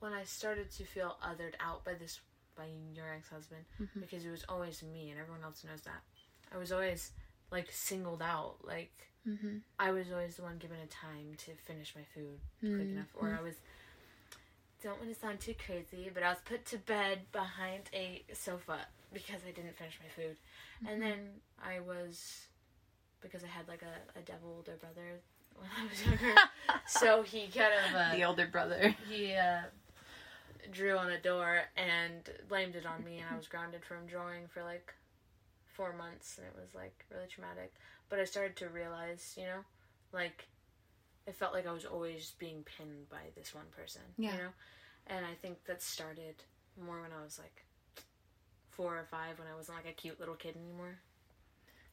when 0.00 0.12
I 0.12 0.24
started 0.24 0.70
to 0.72 0.84
feel 0.84 1.16
othered 1.22 1.54
out 1.60 1.84
by 1.84 1.94
this 1.94 2.20
by 2.56 2.64
your 2.94 3.12
ex 3.14 3.28
husband 3.28 3.64
Mm-hmm. 3.80 4.00
because 4.00 4.24
it 4.24 4.30
was 4.30 4.44
always 4.48 4.82
me 4.82 5.10
and 5.10 5.20
everyone 5.20 5.42
else 5.44 5.62
knows 5.64 5.82
that. 5.82 6.00
I 6.54 6.58
was 6.58 6.72
always 6.72 7.10
like 7.50 7.68
singled 7.70 8.22
out. 8.22 8.56
Like 8.64 8.92
Mhm. 9.28 9.60
I 9.78 9.90
was 9.90 10.10
always 10.12 10.36
the 10.36 10.42
one 10.42 10.58
given 10.58 10.78
a 10.78 10.86
time 10.86 11.34
to 11.38 11.50
finish 11.66 11.94
my 11.96 12.04
food 12.14 12.38
quick 12.60 12.70
Mm-hmm. 12.72 12.92
enough, 12.96 13.08
or 13.18 13.34
I 13.38 13.42
was. 13.42 13.54
Don't 14.82 14.98
want 15.00 15.12
to 15.12 15.18
sound 15.18 15.40
too 15.40 15.54
crazy, 15.54 16.10
but 16.12 16.22
I 16.22 16.28
was 16.28 16.38
put 16.44 16.64
to 16.66 16.78
bed 16.78 17.20
behind 17.32 17.84
a 17.92 18.22
sofa 18.34 18.78
because 19.12 19.40
I 19.46 19.50
didn't 19.50 19.74
finish 19.76 19.98
my 20.02 20.08
food, 20.22 20.36
Mm-hmm. 20.36 20.86
and 20.92 21.02
then 21.02 21.18
I 21.64 21.80
was 21.80 22.46
because 23.20 23.42
I 23.42 23.48
had 23.48 23.66
like 23.66 23.82
a, 23.82 24.18
a 24.18 24.22
devil 24.22 24.52
older 24.56 24.76
brother 24.76 25.20
when 25.56 25.68
I 25.76 25.88
was 25.88 26.04
younger, 26.04 26.34
so 26.86 27.22
he 27.22 27.48
kind 27.48 27.72
of 27.88 27.94
uh, 27.96 28.14
the 28.14 28.24
older 28.24 28.46
brother. 28.46 28.94
he 29.08 29.34
uh, 29.34 29.62
drew 30.72 30.96
on 30.96 31.10
a 31.10 31.20
door 31.20 31.62
and 31.76 32.28
blamed 32.48 32.76
it 32.76 32.86
on 32.86 33.04
me, 33.04 33.18
and 33.18 33.26
I 33.32 33.36
was 33.36 33.48
grounded 33.48 33.84
from 33.84 34.06
drawing 34.06 34.46
for 34.48 34.62
like 34.62 34.94
four 35.66 35.92
months, 35.92 36.38
and 36.38 36.46
it 36.46 36.54
was 36.60 36.74
like 36.74 37.04
really 37.10 37.26
traumatic. 37.28 37.72
But 38.08 38.18
I 38.18 38.24
started 38.24 38.56
to 38.56 38.68
realize, 38.68 39.34
you 39.36 39.44
know, 39.44 39.60
like 40.12 40.48
it 41.26 41.34
felt 41.34 41.52
like 41.52 41.66
I 41.66 41.72
was 41.72 41.84
always 41.84 42.32
being 42.38 42.64
pinned 42.64 43.08
by 43.10 43.30
this 43.36 43.54
one 43.54 43.66
person, 43.76 44.02
Yeah. 44.16 44.32
you 44.32 44.38
know, 44.38 44.48
and 45.08 45.26
I 45.26 45.34
think 45.42 45.64
that 45.66 45.82
started 45.82 46.36
more 46.80 47.00
when 47.00 47.10
I 47.12 47.22
was 47.24 47.38
like 47.38 47.64
four 48.70 48.96
or 48.96 49.04
five, 49.10 49.38
when 49.38 49.48
I 49.52 49.56
wasn't 49.56 49.78
like 49.78 49.88
a 49.88 49.92
cute 49.92 50.20
little 50.20 50.34
kid 50.34 50.56
anymore. 50.56 50.98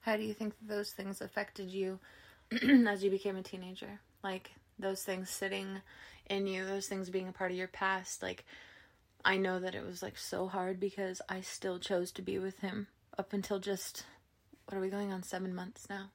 How 0.02 0.18
do 0.18 0.24
you 0.24 0.34
think 0.34 0.54
those 0.62 0.92
things 0.92 1.22
affected 1.22 1.70
you 1.70 2.00
as 2.88 3.04
you 3.04 3.10
became 3.10 3.38
a 3.38 3.42
teenager? 3.44 4.00
Like 4.24 4.52
those 4.84 5.04
things 5.04 5.30
sitting 5.30 5.82
in 6.30 6.48
you, 6.48 6.66
those 6.66 6.88
things 6.88 7.10
being 7.10 7.28
a 7.28 7.32
part 7.34 7.52
of 7.52 7.58
your 7.58 7.68
past. 7.68 8.22
Like 8.22 8.46
I 9.26 9.38
know 9.38 9.60
that 9.60 9.76
it 9.76 9.86
was 9.86 10.04
like 10.04 10.18
so 10.18 10.48
hard 10.48 10.80
because 10.80 11.22
I 11.30 11.42
still 11.42 11.80
chose 11.80 12.12
to 12.14 12.22
be 12.22 12.38
with 12.40 12.60
him 12.60 12.88
up 13.18 13.34
until 13.34 13.60
just 13.60 14.06
what 14.66 14.78
are 14.78 14.82
we 14.82 14.90
going 14.90 15.12
on 15.12 15.24
7 15.24 15.54
months 15.54 15.88
now 15.90 16.10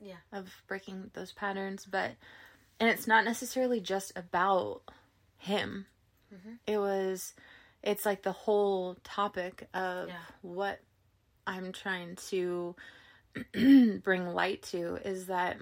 Yeah, 0.00 0.16
of 0.32 0.62
breaking 0.66 1.10
those 1.14 1.32
patterns, 1.32 1.86
but 1.90 2.12
and 2.78 2.88
it's 2.88 3.06
not 3.06 3.24
necessarily 3.24 3.80
just 3.80 4.12
about 4.16 4.82
him. 5.38 5.86
Mhm. 6.34 6.58
It 6.66 6.78
was 6.78 7.34
it's 7.82 8.04
like 8.06 8.22
the 8.22 8.32
whole 8.32 8.96
topic 9.04 9.68
of 9.74 10.08
Yeah. 10.08 10.20
what 10.42 10.80
I'm 11.46 11.72
trying 11.72 12.16
to 12.28 12.74
bring 14.02 14.26
light 14.28 14.62
to 14.64 14.96
is 14.96 15.26
that 15.26 15.56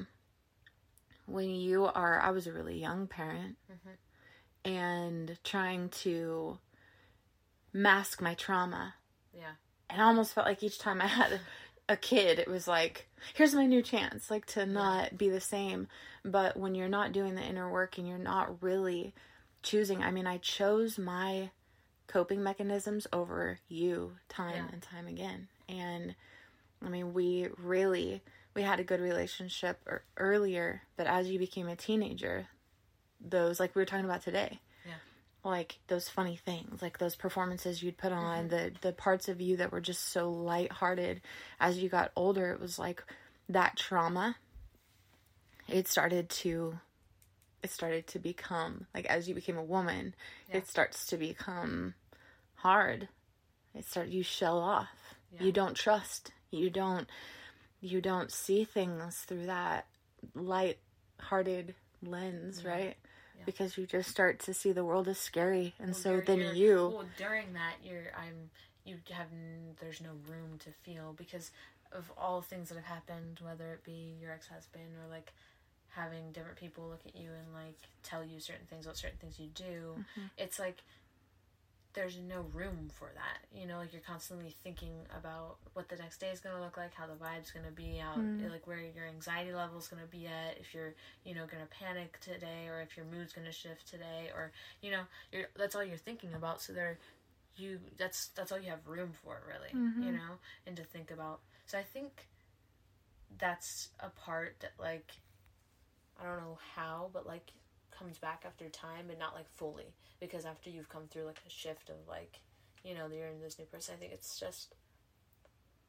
when 1.28 1.50
you 1.50 1.84
are 1.84 2.20
I 2.20 2.30
was 2.30 2.46
a 2.46 2.52
really 2.52 2.78
young 2.80 3.06
parent 3.06 3.56
Mhm. 3.70 3.96
and 4.64 5.38
trying 5.44 5.88
to 5.90 6.58
mask 7.72 8.20
my 8.20 8.34
trauma 8.34 8.94
yeah, 9.36 9.52
and 9.90 10.00
I 10.02 10.06
almost 10.06 10.32
felt 10.32 10.46
like 10.46 10.62
each 10.62 10.78
time 10.78 11.00
I 11.00 11.06
had 11.06 11.38
a 11.88 11.96
kid, 11.96 12.38
it 12.38 12.48
was 12.48 12.66
like, 12.66 13.08
here's 13.34 13.54
my 13.54 13.66
new 13.66 13.82
chance, 13.82 14.30
like 14.30 14.46
to 14.46 14.66
not 14.66 15.16
be 15.16 15.28
the 15.28 15.40
same. 15.40 15.86
But 16.24 16.56
when 16.56 16.74
you're 16.74 16.88
not 16.88 17.12
doing 17.12 17.34
the 17.34 17.42
inner 17.42 17.70
work 17.70 17.96
and 17.98 18.08
you're 18.08 18.18
not 18.18 18.62
really 18.62 19.14
choosing, 19.62 20.02
I 20.02 20.10
mean, 20.10 20.26
I 20.26 20.38
chose 20.38 20.98
my 20.98 21.50
coping 22.08 22.42
mechanisms 22.42 23.06
over 23.12 23.58
you 23.68 24.16
time 24.28 24.54
Yeah. 24.54 24.72
and 24.72 24.82
time 24.82 25.06
again. 25.06 25.48
And 25.68 26.14
I 26.84 26.88
mean, 26.88 27.14
we 27.14 27.48
really 27.58 28.22
we 28.54 28.62
had 28.62 28.80
a 28.80 28.84
good 28.84 29.00
relationship 29.00 29.80
er- 29.86 30.04
earlier, 30.16 30.82
but 30.96 31.06
as 31.06 31.28
you 31.28 31.38
became 31.38 31.68
a 31.68 31.76
teenager, 31.76 32.46
those 33.20 33.60
like 33.60 33.74
we 33.74 33.82
were 33.82 33.86
talking 33.86 34.04
about 34.04 34.22
today, 34.22 34.60
Yeah. 34.86 34.94
like 35.44 35.78
those 35.88 36.08
funny 36.08 36.36
things, 36.36 36.82
like 36.82 36.98
those 36.98 37.16
performances 37.16 37.82
you'd 37.82 37.98
put 37.98 38.12
on, 38.12 38.48
the 38.48 38.72
the 38.80 38.92
parts 38.92 39.28
of 39.28 39.40
you 39.40 39.56
that 39.58 39.72
were 39.72 39.80
just 39.80 40.08
so 40.08 40.30
lighthearted. 40.30 41.20
As 41.60 41.78
you 41.78 41.88
got 41.88 42.12
older, 42.16 42.50
it 42.52 42.60
was 42.60 42.78
like 42.78 43.02
that 43.48 43.76
trauma. 43.76 44.36
It 45.68 45.86
started 45.86 46.30
to, 46.30 46.78
it 47.62 47.70
started 47.70 48.06
to 48.08 48.18
become 48.18 48.86
like 48.94 49.06
as 49.06 49.28
you 49.28 49.34
became 49.34 49.58
a 49.58 49.62
woman, 49.64 50.14
Yeah. 50.48 50.58
it 50.58 50.68
starts 50.68 51.06
to 51.06 51.16
become 51.16 51.94
hard. 52.56 53.08
It 53.74 53.84
start 53.84 54.08
you 54.08 54.22
shell 54.22 54.58
off. 54.58 55.14
Yeah. 55.32 55.42
You 55.44 55.52
don't 55.52 55.74
trust. 55.74 56.32
You 56.50 56.70
don't. 56.70 57.06
You 57.80 58.00
don't 58.00 58.32
see 58.32 58.64
things 58.64 59.16
through 59.18 59.46
that 59.46 59.86
light-hearted 60.34 61.74
lens, 62.02 62.62
Yeah. 62.64 62.70
right? 62.70 62.96
Yeah. 63.36 63.42
Because 63.46 63.78
you 63.78 63.86
just 63.86 64.10
start 64.10 64.40
to 64.40 64.54
see 64.54 64.72
the 64.72 64.84
world 64.84 65.08
as 65.08 65.18
scary, 65.18 65.74
and 65.78 65.88
Well, 65.90 66.00
so 66.00 66.20
then 66.20 66.56
you. 66.56 66.88
well 66.94 67.06
during 67.16 67.52
that 67.54 67.74
you're 67.84 68.10
i'm 68.16 68.50
you 68.84 68.96
have 69.12 69.28
n- 69.32 69.76
there's 69.80 70.00
no 70.00 70.10
room 70.28 70.58
to 70.60 70.70
feel 70.82 71.12
because 71.16 71.50
of 71.92 72.10
all 72.18 72.40
things 72.42 72.68
that 72.68 72.74
have 72.76 72.84
happened 72.84 73.38
whether 73.42 73.72
it 73.74 73.84
be 73.84 74.16
your 74.20 74.32
ex-husband 74.32 74.84
or 75.02 75.08
like 75.10 75.32
having 75.90 76.32
different 76.32 76.56
people 76.56 76.88
look 76.88 77.00
at 77.06 77.14
you 77.16 77.30
and 77.30 77.54
like 77.54 77.78
tell 78.02 78.24
you 78.24 78.40
certain 78.40 78.66
things 78.66 78.86
about 78.86 78.96
certain 78.96 79.18
things 79.18 79.38
you 79.38 79.48
do 79.54 79.94
Mm-hmm. 79.98 80.26
it's 80.36 80.58
like 80.58 80.78
there's 81.98 82.18
no 82.28 82.42
room 82.54 82.88
for 82.94 83.10
that 83.16 83.38
you 83.58 83.66
know 83.66 83.78
like 83.78 83.92
you're 83.92 84.00
constantly 84.06 84.54
thinking 84.62 84.94
about 85.18 85.56
what 85.72 85.88
the 85.88 85.96
next 85.96 86.18
day 86.18 86.28
is 86.28 86.38
going 86.38 86.54
to 86.54 86.62
look 86.62 86.76
like 86.76 86.94
how 86.94 87.06
the 87.08 87.14
vibe's 87.14 87.50
going 87.50 87.66
to 87.66 87.72
be 87.72 87.98
out, 88.00 88.18
Mm. 88.18 88.52
like 88.52 88.64
where 88.68 88.78
your 88.78 89.06
anxiety 89.08 89.52
level 89.52 89.78
is 89.78 89.88
going 89.88 90.00
to 90.00 90.08
be 90.08 90.26
at 90.26 90.56
if 90.60 90.72
you're 90.72 90.94
you 91.24 91.34
know 91.34 91.44
going 91.50 91.60
to 91.62 91.68
panic 91.68 92.20
today 92.20 92.68
or 92.68 92.80
if 92.80 92.96
your 92.96 93.04
mood's 93.06 93.32
going 93.32 93.46
to 93.48 93.52
shift 93.52 93.88
today 93.88 94.30
or 94.32 94.52
you 94.80 94.92
know 94.92 95.02
you're 95.32 95.48
that's 95.56 95.74
all 95.74 95.82
you're 95.82 95.96
thinking 95.96 96.34
about 96.34 96.62
so 96.62 96.72
there 96.72 96.98
you 97.56 97.80
that's 97.96 98.28
that's 98.36 98.52
all 98.52 98.60
you 98.60 98.70
have 98.70 98.86
room 98.86 99.10
for 99.24 99.42
really 99.48 99.72
you 100.06 100.12
Mhm. 100.12 100.18
know 100.18 100.38
and 100.68 100.76
to 100.76 100.84
think 100.84 101.10
about 101.10 101.40
so 101.66 101.76
i 101.76 101.82
think 101.82 102.28
that's 103.38 103.88
a 104.00 104.08
part 104.10 104.54
that 104.60 104.72
like 104.78 105.10
i 106.20 106.24
don't 106.24 106.38
know 106.38 106.58
how 106.76 107.10
but 107.12 107.26
like 107.26 107.50
comes 107.90 108.18
back 108.18 108.44
after 108.46 108.68
time 108.68 109.10
and 109.10 109.18
not 109.18 109.34
like 109.34 109.48
fully 109.56 109.94
because 110.20 110.44
after 110.44 110.70
you've 110.70 110.88
come 110.88 111.06
through 111.08 111.24
like 111.24 111.40
a 111.46 111.50
shift 111.50 111.90
of 111.90 111.96
like 112.08 112.40
you 112.84 112.94
know 112.94 113.06
you're 113.12 113.26
in 113.26 113.40
this 113.40 113.58
new 113.58 113.64
person 113.66 113.94
i 113.96 113.98
think 113.98 114.12
it's 114.12 114.38
just 114.38 114.74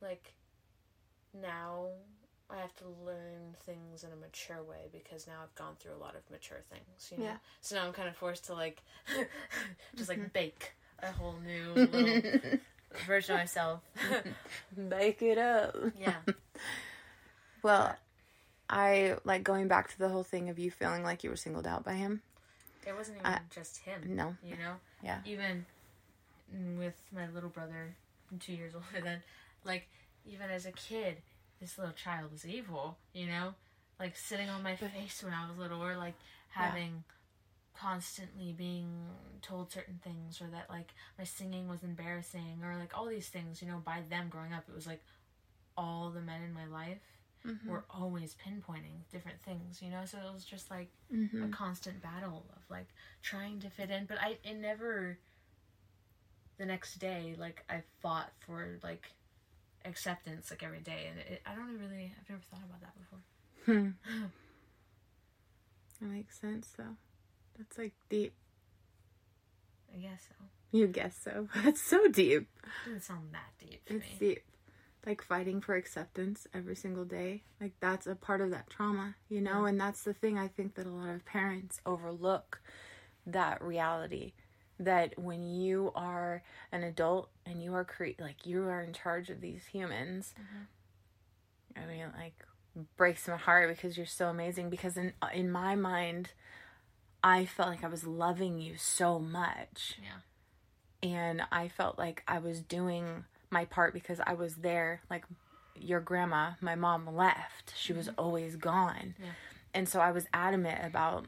like 0.02 0.34
now 1.40 1.88
i 2.50 2.58
have 2.58 2.76
to 2.76 2.86
learn 3.06 3.56
things 3.66 4.04
in 4.04 4.12
a 4.12 4.16
mature 4.16 4.64
way 4.64 4.88
because 4.92 5.28
now 5.28 5.34
i've 5.44 5.54
gone 5.56 5.76
through 5.80 5.94
a 5.94 6.02
lot 6.02 6.16
of 6.16 6.22
mature 6.32 6.62
things 6.70 7.10
you 7.12 7.18
know 7.18 7.24
Yeah. 7.26 7.36
so 7.62 7.76
now 7.76 7.86
i'm 7.86 7.94
kind 7.94 8.10
of 8.10 8.16
forced 8.16 8.46
to 8.46 8.54
like 8.54 8.82
just 9.96 10.10
Mm-hmm. 10.10 10.22
like 10.22 10.34
bake 10.34 10.72
a 11.04 11.12
whole 11.12 11.36
new 11.46 11.74
little 11.92 12.22
version 13.08 13.36
of 13.36 13.42
myself 13.42 13.82
Bake 14.90 15.22
it 15.22 15.38
up. 15.38 15.76
yeah 16.00 16.16
Well, 17.62 17.94
I 18.70 19.16
like 19.24 19.44
going 19.44 19.68
back 19.68 19.90
to 19.92 19.98
the 20.00 20.10
whole 20.10 20.24
thing 20.24 20.50
of 20.50 20.60
you 20.60 20.70
feeling 20.72 21.04
like 21.04 21.24
you 21.24 21.30
were 21.30 21.36
singled 21.36 21.66
out 21.68 21.84
by 21.84 21.94
him. 21.94 22.22
it 22.86 22.96
wasn't 22.96 23.18
even 23.18 23.26
I- 23.32 23.40
just 23.50 23.78
him 23.80 24.02
No. 24.16 24.36
you 24.44 24.56
know 24.58 24.76
Yeah. 25.04 25.20
even 25.26 25.66
with 26.78 26.96
my 27.14 27.28
little 27.30 27.50
brother 27.50 27.96
two 28.40 28.54
years 28.54 28.74
older 28.76 29.04
than 29.04 29.22
like 29.64 29.88
even 30.26 30.50
as 30.50 30.66
a 30.66 30.72
kid 30.72 31.18
this 31.60 31.78
little 31.78 31.94
child 31.94 32.32
was 32.32 32.46
evil 32.46 32.98
you 33.14 33.28
know 33.28 33.54
like 34.00 34.16
sitting 34.16 34.50
on 34.50 34.64
my 34.64 34.76
face 34.76 35.22
when 35.24 35.34
i 35.34 35.48
was 35.48 35.58
little 35.58 35.84
or 35.84 35.96
like 35.98 36.14
having 36.52 37.04
constantly 37.78 38.54
being 38.58 38.88
told 39.42 39.72
certain 39.72 40.00
things 40.04 40.42
or 40.42 40.48
that 40.48 40.70
like 40.70 40.90
my 41.18 41.24
singing 41.24 41.68
was 41.68 41.84
embarrassing 41.84 42.60
or 42.64 42.76
like 42.78 42.98
all 42.98 43.06
these 43.08 43.28
things 43.30 43.62
you 43.62 43.68
know 43.68 43.82
by 43.86 44.00
them 44.10 44.28
growing 44.30 44.54
up 44.54 44.64
it 44.68 44.76
was 44.76 44.88
like 44.88 45.02
all 45.78 46.10
the 46.10 46.22
men 46.22 46.42
in 46.44 46.54
my 46.54 46.66
life 46.66 46.98
Mm-hmm. 47.48 47.70
were 47.70 47.86
always 47.90 48.36
pinpointing 48.46 49.00
different 49.12 49.40
things, 49.42 49.82
you 49.82 49.90
know. 49.90 50.02
So 50.06 50.18
it 50.18 50.34
was 50.34 50.44
just 50.46 50.70
like 50.70 50.90
Mm-hmm. 51.14 51.44
a 51.44 51.48
constant 51.48 52.02
battle 52.04 52.46
of 52.56 52.62
like 52.70 52.88
trying 53.24 53.60
to 53.62 53.70
fit 53.70 53.90
in, 53.90 54.06
but 54.06 54.18
I 54.22 54.38
it 54.44 54.56
never. 54.58 55.18
The 56.58 56.66
next 56.66 56.96
day, 57.00 57.36
like 57.38 57.64
I 57.70 57.84
fought 58.02 58.32
for 58.46 58.78
like 58.84 59.12
acceptance 59.86 60.52
like 60.52 60.62
every 60.62 60.82
day, 60.82 61.08
and 61.10 61.20
it, 61.20 61.42
I 61.46 61.56
don't 61.56 61.80
really 61.80 62.12
I've 62.20 62.30
never 62.30 62.42
thought 62.52 62.60
about 62.68 62.82
that 62.82 62.94
before. 63.00 63.20
Hmm. 63.66 64.26
That 66.02 66.08
makes 66.10 66.40
sense, 66.40 66.70
though. 66.78 66.96
That's 67.58 67.78
like 67.78 67.94
deep. 68.10 68.34
I 69.94 69.98
guess 69.98 70.28
so. 70.30 70.46
You 70.72 70.88
guess 70.88 71.16
so. 71.22 71.48
That's 71.64 71.82
so 71.82 72.08
deep. 72.08 72.48
It 72.64 72.70
doesn't 72.86 73.04
sound 73.04 73.34
that 73.34 73.52
deep 73.60 73.82
It's 73.88 74.06
me. 74.06 74.16
deep. 74.20 74.44
Like 75.06 75.22
fighting 75.24 75.62
for 75.62 75.76
acceptance 75.76 76.46
every 76.54 76.76
single 76.76 77.06
day. 77.06 77.44
Like 77.62 77.74
that's 77.80 78.06
a 78.06 78.16
part 78.16 78.42
of 78.42 78.52
that 78.52 78.70
trauma, 78.70 79.16
you 79.30 79.42
know? 79.42 79.66
And 79.66 79.80
that's 79.80 80.04
the 80.04 80.14
thing 80.14 80.38
I 80.38 80.48
think 80.48 80.76
that 80.76 80.86
a 80.86 80.92
lot 80.92 81.10
of 81.10 81.26
parents 81.26 81.80
overlook 81.86 82.62
that 83.26 83.62
reality. 83.62 84.34
That 84.82 85.18
when 85.20 85.44
you 85.44 85.92
are 85.96 86.44
an 86.72 86.84
adult 86.84 87.30
and 87.46 87.62
you 87.62 87.74
are 87.74 87.84
cre- 87.84 88.20
like 88.20 88.46
you 88.46 88.64
are 88.64 88.82
in 88.82 88.94
charge 88.94 89.30
of 89.30 89.42
these 89.42 89.66
humans, 89.66 90.34
mm-hmm. 90.40 91.82
I 91.82 91.92
mean, 91.92 92.06
like 92.18 92.46
breaks 92.96 93.28
my 93.28 93.36
heart 93.38 93.70
because 93.70 93.98
you're 93.98 94.06
so 94.06 94.28
amazing. 94.28 94.70
Because 94.70 94.96
in 94.96 95.14
in 95.34 95.52
my 95.52 95.76
mind, 95.76 96.32
I 97.24 97.46
felt 97.46 97.70
like 97.70 97.84
I 97.84 97.88
was 97.90 98.06
loving 98.06 98.60
you 98.60 98.78
so 98.78 99.20
much 99.20 99.98
Yeah. 100.02 101.10
and 101.10 101.42
I 101.52 101.68
felt 101.68 101.98
like 101.98 102.24
I 102.28 102.40
was 102.40 102.62
doing 102.62 103.26
my 103.52 103.66
part 103.66 103.94
because 103.94 104.20
I 104.26 104.34
was 104.34 104.56
there. 104.56 105.02
Like 105.10 105.26
your 105.76 106.00
grandma, 106.00 106.52
my 106.62 106.76
mom 106.76 107.16
left. 107.16 107.74
She 107.76 107.94
was 107.94 108.08
mm-hmm. 108.08 108.20
always 108.20 108.56
gone. 108.56 109.16
Yeah. 109.20 109.32
And 109.74 109.88
so 109.88 110.00
I 110.00 110.12
was 110.12 110.26
adamant 110.34 110.86
about, 110.86 111.26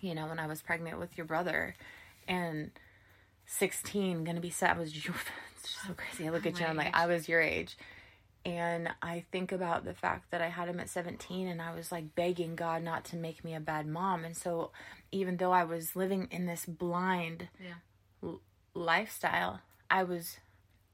you 0.00 0.14
know, 0.14 0.26
when 0.26 0.38
I 0.38 0.46
was 0.46 0.62
pregnant 0.62 0.98
with 0.98 1.16
your 1.16 1.26
brother 1.26 1.74
and 2.26 2.70
16, 3.46 4.24
gonna 4.24 4.40
be 4.40 4.50
set. 4.50 4.76
I 4.76 4.78
was 4.78 4.92
so 5.62 5.92
crazy. 5.96 6.26
I 6.26 6.30
look 6.30 6.46
at 6.46 6.58
you, 6.58 6.66
I'm 6.66 6.76
like. 6.76 6.94
I 6.94 7.06
was 7.06 7.28
your 7.28 7.40
age. 7.40 7.76
And 8.46 8.90
I 9.00 9.24
think 9.32 9.52
about 9.52 9.84
the 9.84 9.94
fact 9.94 10.30
that 10.30 10.42
I 10.42 10.48
had 10.48 10.68
him 10.68 10.78
at 10.78 10.90
17 10.90 11.48
and 11.48 11.62
I 11.62 11.74
was 11.74 11.90
like 11.90 12.14
begging 12.14 12.56
God 12.56 12.82
not 12.82 13.04
to 13.06 13.16
make 13.16 13.42
me 13.42 13.54
a 13.54 13.60
bad 13.60 13.86
mom. 13.86 14.24
And 14.24 14.36
so 14.36 14.70
even 15.10 15.38
though 15.38 15.52
I 15.52 15.64
was 15.64 15.96
living 15.96 16.28
in 16.30 16.44
this 16.44 16.66
blind 16.66 17.48
Yeah. 17.58 18.32
lifestyle, 18.74 19.60
I 19.90 20.02
was 20.02 20.38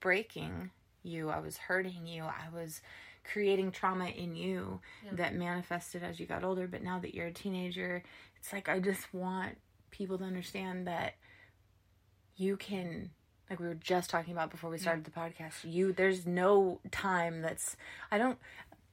breaking 0.01 0.71
you, 1.03 1.31
I 1.31 1.39
was 1.41 1.57
hurting 1.57 2.07
you, 2.07 2.25
I 2.25 2.49
was 2.55 2.81
creating 3.25 3.71
trauma 3.73 4.07
in 4.07 4.35
you 4.37 4.81
Yeah. 5.05 5.13
that 5.15 5.35
manifested 5.35 6.03
as 6.03 6.19
you 6.19 6.27
got 6.27 6.43
older. 6.45 6.67
But 6.67 6.83
now 6.83 6.99
that 7.01 7.15
you're 7.15 7.27
a 7.29 7.33
teenager, 7.33 8.03
it's 8.37 8.53
like 8.53 8.69
I 8.69 8.81
just 8.81 9.13
want 9.15 9.59
people 9.91 10.19
to 10.19 10.25
understand 10.25 10.87
that 10.87 11.15
you 12.37 12.57
can 12.57 13.11
like 13.49 13.59
we 13.61 13.67
were 13.67 13.75
just 13.75 14.09
talking 14.11 14.33
about 14.33 14.51
before 14.51 14.71
we 14.71 14.79
started 14.79 15.05
the 15.05 15.11
podcast 15.11 15.53
you 15.65 15.93
there's 15.93 16.25
no 16.27 16.79
time 16.93 17.43
that's 17.43 17.77
i 18.11 18.17
don't 18.17 18.39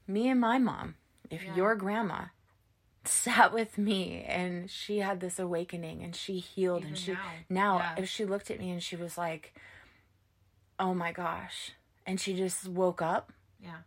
me 0.08 0.28
and 0.28 0.42
my 0.42 0.58
mom 0.58 0.96
if 1.30 1.44
Yeah. 1.44 1.56
your 1.56 1.76
grandma 1.76 2.26
sat 3.06 3.54
with 3.54 3.78
me 3.78 4.24
and 4.28 4.70
she 4.70 4.98
had 5.00 5.20
this 5.22 5.40
awakening 5.40 6.04
and 6.04 6.16
she 6.16 6.40
healed 6.40 6.84
and 6.84 6.98
she 6.98 7.14
now. 7.14 7.20
now 7.50 7.78
Yeah. 7.78 7.96
if 8.00 8.10
she 8.10 8.26
looked 8.26 8.50
at 8.52 8.60
me 8.60 8.72
and 8.72 8.82
she 8.84 8.96
was 8.96 9.18
like 9.18 9.54
oh 10.80 10.94
my 10.94 11.12
gosh. 11.12 11.72
And 12.06 12.20
she 12.20 12.36
just 12.36 12.68
woke 12.68 13.02
up. 13.02 13.34
Yeah. 13.62 13.80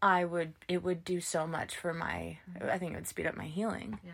i 0.00 0.24
would 0.24 0.52
it 0.68 0.82
would 0.82 1.04
do 1.04 1.20
so 1.20 1.44
much 1.44 1.76
for 1.76 1.92
my 1.92 2.38
mm-hmm. 2.48 2.70
i 2.70 2.78
think 2.78 2.92
it 2.92 2.94
would 2.94 3.08
speed 3.08 3.26
up 3.26 3.36
my 3.36 3.46
healing. 3.46 3.98
Yeah. 4.04 4.12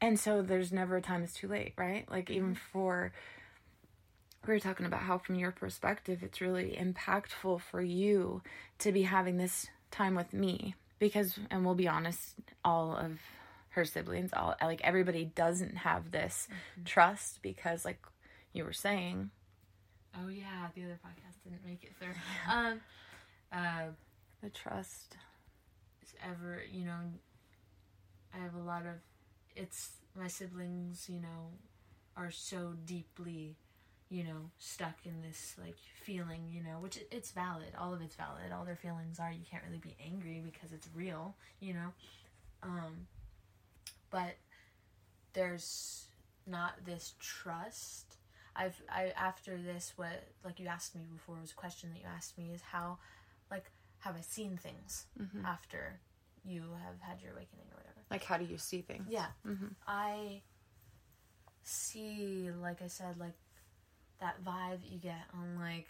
and 0.00 0.18
so 0.20 0.40
there's 0.40 0.72
never 0.72 0.96
a 0.96 1.02
time 1.02 1.24
it's 1.24 1.34
too 1.34 1.48
late 1.48 1.74
right? 1.76 2.08
Like 2.10 2.26
mm-hmm. 2.26 2.34
even 2.34 2.54
for 2.54 3.12
we 4.46 4.54
were 4.54 4.60
talking 4.60 4.86
about 4.86 5.00
how 5.00 5.18
from 5.18 5.34
your 5.34 5.50
perspective 5.50 6.22
it's 6.22 6.40
really 6.40 6.78
impactful 6.80 7.60
for 7.60 7.82
you 7.82 8.40
to 8.78 8.92
be 8.92 9.02
having 9.02 9.36
this 9.36 9.66
time 9.90 10.14
with 10.14 10.32
me. 10.32 10.74
Because 10.98 11.38
and 11.50 11.64
we'll 11.64 11.74
be 11.74 11.88
honest 11.88 12.34
all 12.64 12.94
of 12.94 13.18
her 13.70 13.84
siblings 13.84 14.32
all 14.32 14.54
like 14.60 14.80
everybody 14.82 15.24
doesn't 15.24 15.76
have 15.78 16.10
this 16.10 16.46
mm-hmm. 16.50 16.84
trust 16.84 17.40
because 17.42 17.84
like 17.84 17.98
you 18.52 18.64
were 18.64 18.72
saying 18.72 19.30
Oh 20.16 20.28
yeah, 20.28 20.68
the 20.74 20.84
other 20.84 20.98
podcast 21.04 21.42
didn't 21.44 21.64
make 21.64 21.84
it 21.84 21.92
through. 21.98 22.14
Um, 22.50 22.80
uh, 23.52 23.90
the 24.42 24.50
trust 24.50 25.16
it's 26.02 26.14
ever 26.24 26.62
you 26.70 26.84
know, 26.84 26.98
I 28.34 28.38
have 28.38 28.54
a 28.54 28.62
lot 28.62 28.82
of. 28.82 28.94
It's 29.56 29.90
my 30.16 30.28
siblings, 30.28 31.08
you 31.08 31.20
know, 31.20 31.50
are 32.16 32.30
so 32.30 32.74
deeply, 32.84 33.56
you 34.08 34.24
know, 34.24 34.50
stuck 34.58 34.94
in 35.04 35.22
this 35.22 35.54
like 35.62 35.76
feeling, 36.02 36.48
you 36.52 36.62
know, 36.62 36.78
which 36.80 36.96
it, 36.96 37.08
it's 37.10 37.30
valid. 37.32 37.72
All 37.78 37.92
of 37.92 38.00
it's 38.02 38.16
valid. 38.16 38.52
All 38.52 38.64
their 38.64 38.76
feelings 38.76 39.18
are. 39.18 39.30
You 39.32 39.44
can't 39.50 39.62
really 39.66 39.78
be 39.78 39.96
angry 40.04 40.42
because 40.44 40.72
it's 40.72 40.88
real, 40.94 41.34
you 41.60 41.74
know. 41.74 41.92
Um, 42.62 43.06
but 44.10 44.36
there's 45.32 46.06
not 46.46 46.72
this 46.84 47.14
trust. 47.20 48.16
I've 48.56 48.80
I 48.88 49.12
after 49.16 49.56
this 49.56 49.92
what 49.96 50.24
like 50.44 50.58
you 50.60 50.66
asked 50.66 50.94
me 50.94 51.02
before 51.12 51.36
was 51.40 51.52
a 51.52 51.54
question 51.54 51.90
that 51.92 51.98
you 52.00 52.06
asked 52.06 52.36
me 52.38 52.50
is 52.54 52.60
how 52.62 52.98
like 53.50 53.70
have 54.00 54.16
I 54.16 54.20
seen 54.22 54.56
things 54.56 55.06
after 55.44 56.00
you 56.44 56.62
have 56.84 57.00
had 57.00 57.20
your 57.22 57.32
awakening 57.32 57.66
or 57.72 57.76
whatever. 57.76 58.00
like 58.10 58.24
how 58.24 58.36
do 58.38 58.44
you 58.44 58.58
see 58.58 58.80
things 58.82 59.06
Yeah. 59.08 59.26
Mhm. 59.46 59.74
I 59.86 60.42
see, 61.62 62.50
like 62.60 62.82
I 62.82 62.86
said, 62.88 63.18
like 63.18 63.34
that 64.20 64.42
vibe 64.44 64.80
that 64.82 64.90
you 64.90 64.98
get 64.98 65.20
on 65.34 65.56
like 65.58 65.86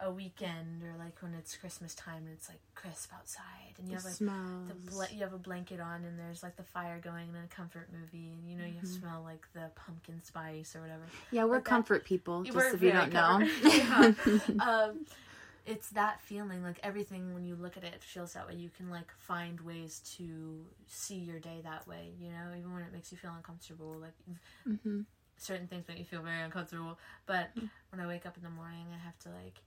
a 0.00 0.10
weekend 0.10 0.82
or 0.82 0.94
like 0.98 1.20
when 1.22 1.34
it's 1.34 1.56
Christmas 1.56 1.94
time 1.94 2.24
and 2.24 2.32
it's 2.32 2.48
like 2.48 2.60
crisp 2.74 3.10
outside 3.14 3.74
and 3.78 3.88
you 3.88 3.94
have 3.94 4.04
like 4.04 4.14
smells 4.14 4.68
the 4.68 4.74
bl- 4.74 5.14
you 5.14 5.20
have 5.22 5.32
a 5.32 5.38
blanket 5.38 5.80
on 5.80 6.04
and 6.04 6.18
there's 6.18 6.42
like 6.42 6.56
the 6.56 6.62
fire 6.62 7.00
going 7.02 7.28
and 7.34 7.44
a 7.44 7.54
comfort 7.54 7.88
movie 7.92 8.32
and 8.32 8.48
you 8.48 8.56
know 8.56 8.66
you 8.66 8.86
smell 8.86 9.22
like 9.24 9.46
the 9.54 9.70
pumpkin 9.74 10.22
spice 10.22 10.76
or 10.76 10.80
whatever. 10.82 11.02
yeah 11.30 11.44
we're 11.44 11.54
like 11.56 11.64
that- 11.64 11.70
comfort 11.70 12.04
people 12.04 12.44
You 12.44 12.52
just 12.52 12.74
if 12.74 12.82
you 12.82 12.92
don't 12.92 13.12
know 13.12 13.46
Yeah. 13.64 14.12
um, 14.60 15.06
it's 15.64 15.88
that 15.90 16.20
feeling 16.20 16.62
like 16.62 16.78
everything 16.84 17.34
when 17.34 17.44
you 17.44 17.56
look 17.56 17.76
at 17.76 17.82
it, 17.82 17.92
it 17.92 18.04
feels 18.04 18.34
that 18.34 18.46
way. 18.46 18.54
You 18.54 18.70
can 18.76 18.88
like 18.88 19.10
find 19.18 19.60
ways 19.62 20.00
to 20.16 20.64
see 20.86 21.16
your 21.16 21.40
day 21.40 21.60
that 21.64 21.88
way. 21.88 22.10
You 22.20 22.28
know, 22.30 22.56
even 22.56 22.72
when 22.72 22.82
it 22.82 22.92
makes 22.92 23.10
you 23.10 23.18
feel 23.18 23.32
uncomfortable, 23.36 23.96
like 24.00 24.12
hmm 24.64 25.00
certain 25.36 25.66
things 25.66 25.84
make 25.88 25.98
you 25.98 26.04
feel 26.04 26.22
very 26.22 26.42
uncomfortable. 26.42 26.98
But 27.26 27.50
when 27.90 28.00
I 28.00 28.06
wake 28.06 28.26
up 28.26 28.36
in 28.36 28.42
the 28.42 28.50
morning, 28.50 28.86
I 28.92 29.04
have 29.04 29.18
to 29.20 29.28
like 29.30 29.60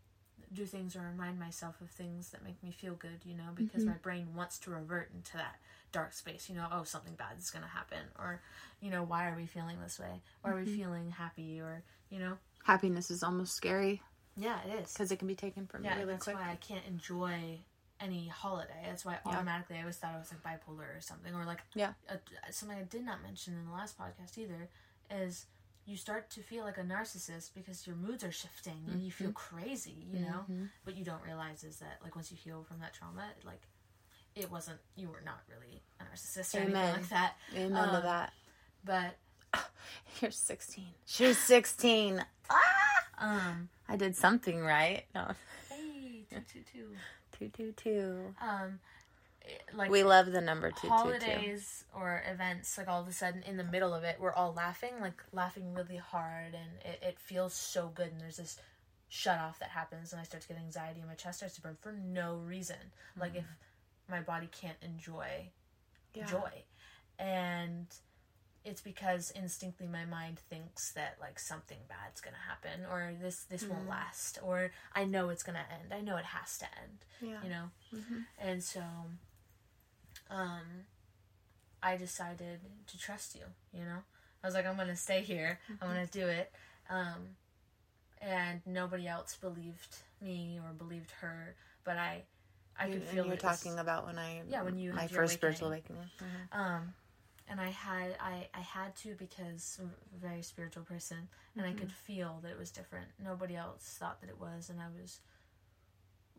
do 0.52 0.66
things 0.66 0.96
or 0.96 1.02
remind 1.02 1.40
myself 1.40 1.80
of 1.82 1.90
things 1.90 2.30
that 2.30 2.44
make 2.44 2.62
me 2.64 2.72
feel 2.72 2.94
good. 2.94 3.20
You 3.24 3.36
know, 3.36 3.52
because 3.56 3.82
mm-hmm. 3.82 3.92
my 3.92 3.98
brain 3.98 4.28
wants 4.36 4.58
to 4.60 4.72
revert 4.72 5.12
into 5.16 5.34
that 5.34 5.58
dark 5.92 6.14
space. 6.14 6.50
You 6.50 6.56
know, 6.56 6.68
oh 6.72 6.84
something 6.84 7.16
bad 7.16 7.38
is 7.40 7.52
gonna 7.52 7.68
happen, 7.68 8.00
or 8.18 8.42
you 8.82 8.90
know, 8.90 9.04
why 9.04 9.30
are 9.30 9.36
we 9.36 9.46
feeling 9.46 9.80
this 9.82 10.00
way? 10.00 10.22
Why 10.42 10.52
are 10.52 10.56
we 10.56 10.64
mm-hmm. 10.64 10.76
feeling 10.76 11.12
happy? 11.12 11.60
Or 11.60 11.84
you 12.10 12.20
know, 12.20 12.38
happiness 12.64 13.12
is 13.12 13.24
almost 13.24 13.56
scary 13.56 14.02
yeah, 14.40 14.58
it 14.66 14.84
is. 14.84 14.94
because 14.94 15.12
it 15.12 15.18
can 15.18 15.28
be 15.28 15.36
taken 15.36 15.68
from 15.68 15.84
Yeah, 15.84 15.94
you 15.96 16.00
really 16.02 16.14
that's 16.14 16.24
quick 16.24 16.38
why 16.38 16.52
I 16.52 16.56
can't 16.56 16.86
enjoy 16.88 17.60
any 18.00 18.28
holiday. 18.28 18.84
That's 18.86 19.04
why 19.04 19.20
Yeah. 19.26 19.32
automatically 19.34 19.78
I 19.78 19.82
always 19.82 19.98
thought 19.98 20.16
I 20.16 20.20
was 20.20 20.32
like 20.32 20.42
bipolar 20.42 20.98
or 20.98 21.02
something, 21.02 21.34
or 21.36 21.46
like 21.46 21.62
Yeah. 21.74 21.94
a, 22.08 22.20
something 22.52 22.78
I 22.78 22.84
did 22.84 23.04
not 23.04 23.22
mention 23.22 23.56
in 23.56 23.66
the 23.66 23.72
last 23.72 23.98
podcast 23.98 24.38
either 24.38 24.70
is 25.10 25.46
you 25.90 25.98
start 25.98 26.30
to 26.32 26.42
feel 26.42 26.64
like 26.64 26.78
a 26.78 26.84
narcissist 26.84 27.54
because 27.56 27.88
your 27.88 27.96
moods 27.96 28.24
are 28.24 28.32
shifting 28.32 28.82
and 28.92 29.02
you 29.02 29.10
Mm-hmm. 29.12 29.24
feel 29.26 29.32
crazy, 29.34 30.06
you 30.14 30.20
know. 30.20 30.46
What 30.84 30.96
you 30.96 31.04
don't 31.04 31.24
realize 31.26 31.64
is 31.64 31.78
that 31.80 31.98
like 32.04 32.16
once 32.16 32.32
you 32.32 32.38
heal 32.38 32.64
from 32.68 32.80
that 32.80 32.94
trauma, 32.94 33.26
like 33.46 33.62
it 34.36 34.52
wasn't 34.52 34.80
you 34.96 35.08
were 35.10 35.22
not 35.26 35.40
really 35.50 35.82
a 36.00 36.04
narcissist 36.04 36.54
or 36.56 36.60
Amen. 36.62 36.76
anything 36.76 37.02
like 37.02 37.10
that. 37.10 37.34
amen 37.56 37.72
to 37.90 37.96
Um, 37.98 38.04
that 38.04 38.34
But 38.86 39.16
You're 40.22 40.32
16. 40.32 40.86
She 41.06 41.26
was 41.26 41.38
16. 41.40 42.24
um, 43.18 43.70
I 43.88 43.96
did 43.96 44.16
something 44.16 44.62
right. 44.62 45.04
No. 45.16 45.32
hey, 45.70 46.26
two 46.30 46.42
two 46.54 46.62
two. 46.72 46.88
222. 47.40 48.36
Um, 48.42 48.80
it- 48.80 48.80
like 49.74 49.90
We 49.90 50.04
love 50.04 50.32
the 50.32 50.42
number 50.42 50.72
222. 50.72 51.26
holidays 51.26 51.84
or 51.96 52.24
events 52.28 52.78
like 52.78 52.88
all 52.88 53.02
of 53.02 53.08
a 53.08 53.12
sudden 53.14 53.44
in 53.44 53.58
the 53.58 53.64
middle 53.64 53.94
of 53.94 54.04
it 54.04 54.18
we're 54.20 54.34
all 54.34 54.54
laughing 54.54 54.94
like 55.02 55.22
laughing 55.32 55.74
really 55.74 55.98
hard 55.98 56.54
and 56.54 56.72
it, 56.86 57.00
it 57.02 57.20
feels 57.20 57.54
so 57.54 57.88
good 57.94 58.12
and 58.12 58.20
there's 58.22 58.38
this 58.38 58.58
shut 59.08 59.40
off 59.40 59.58
that 59.60 59.70
happens 59.70 60.12
and 60.12 60.20
i 60.22 60.24
start 60.24 60.42
to 60.44 60.48
get 60.48 60.58
anxiety 60.58 61.00
and 61.00 61.10
my 61.10 61.16
chest 61.16 61.38
starts 61.40 61.56
to 61.56 61.62
burn 61.62 61.78
for 61.82 61.92
no 61.92 62.36
reason 62.38 62.78
like 63.20 63.36
if 63.36 63.46
my 64.10 64.22
body 64.22 64.48
can't 64.52 64.78
enjoy 64.84 65.50
Yeah. 66.14 66.26
joy 66.28 66.52
and 67.18 67.88
it's 68.66 68.82
because 68.82 69.32
instinctively 69.32 69.88
my 69.92 70.06
mind 70.06 70.38
thinks 70.50 70.92
that 70.92 71.18
like 71.20 71.40
something 71.40 71.78
bad's 71.88 72.22
gonna 72.22 72.36
happen 72.48 72.86
or 72.92 73.14
this 73.22 73.44
this 73.50 73.64
won't 73.64 73.88
last 73.88 74.38
or 74.44 74.72
i 74.94 75.06
know 75.06 75.30
it's 75.30 75.44
gonna 75.44 75.66
end 75.82 75.94
i 75.94 76.02
know 76.02 76.18
it 76.18 76.26
has 76.26 76.58
to 76.60 76.66
end 76.82 77.00
Yeah. 77.22 77.42
you 77.44 77.50
know 77.50 77.72
Mhm. 77.94 78.26
and 78.38 78.64
so 78.64 78.82
um, 80.30 80.86
I 81.82 81.98
decided 81.98 82.60
to 82.88 82.98
trust 82.98 83.36
you. 83.36 83.42
You 83.74 83.86
know, 83.86 84.00
I 84.44 84.48
was 84.48 84.54
like, 84.54 84.66
I'm 84.66 84.78
gonna 84.78 84.96
stay 84.96 85.22
here. 85.22 85.60
I'm 85.82 85.88
gonna 85.88 86.08
do 86.08 86.28
it. 86.28 86.52
Um, 86.90 87.36
and 88.22 88.62
nobody 88.66 89.08
else 89.08 89.36
believed 89.40 89.98
me 90.22 90.60
or 90.64 90.74
believed 90.74 91.12
her, 91.22 91.56
but 91.86 91.96
I, 91.98 92.24
I 92.78 92.88
You- 92.88 92.94
could 92.94 93.04
feel 93.04 93.26
you're 93.26 93.34
it 93.36 93.44
was- 93.44 93.60
talking 93.60 93.80
about 93.80 94.06
when 94.06 94.18
I 94.18 94.44
Yeah, 94.50 94.64
when 94.64 94.78
you 94.78 94.92
my 94.94 95.02
had 95.04 95.12
your 95.12 95.22
first 95.22 95.34
spiritual 95.36 95.68
awakening. 95.70 96.10
um, 96.52 96.94
and 97.48 97.60
I 97.62 97.70
had 97.70 98.16
I 98.20 98.48
I 98.54 98.60
had 98.60 98.96
to 98.98 99.16
because 99.16 99.78
I'm 99.82 99.92
a 100.16 100.20
very 100.20 100.42
spiritual 100.42 100.84
person, 100.84 101.30
and 101.56 101.66
I 101.66 101.74
could 101.74 101.92
feel 101.92 102.40
that 102.44 102.52
it 102.52 102.58
was 102.58 102.72
different. 102.72 103.08
Nobody 103.24 103.56
else 103.56 103.98
thought 104.00 104.20
that 104.22 104.30
it 104.30 104.40
was, 104.40 104.70
and 104.70 104.80
I 104.82 104.88
was 105.02 105.20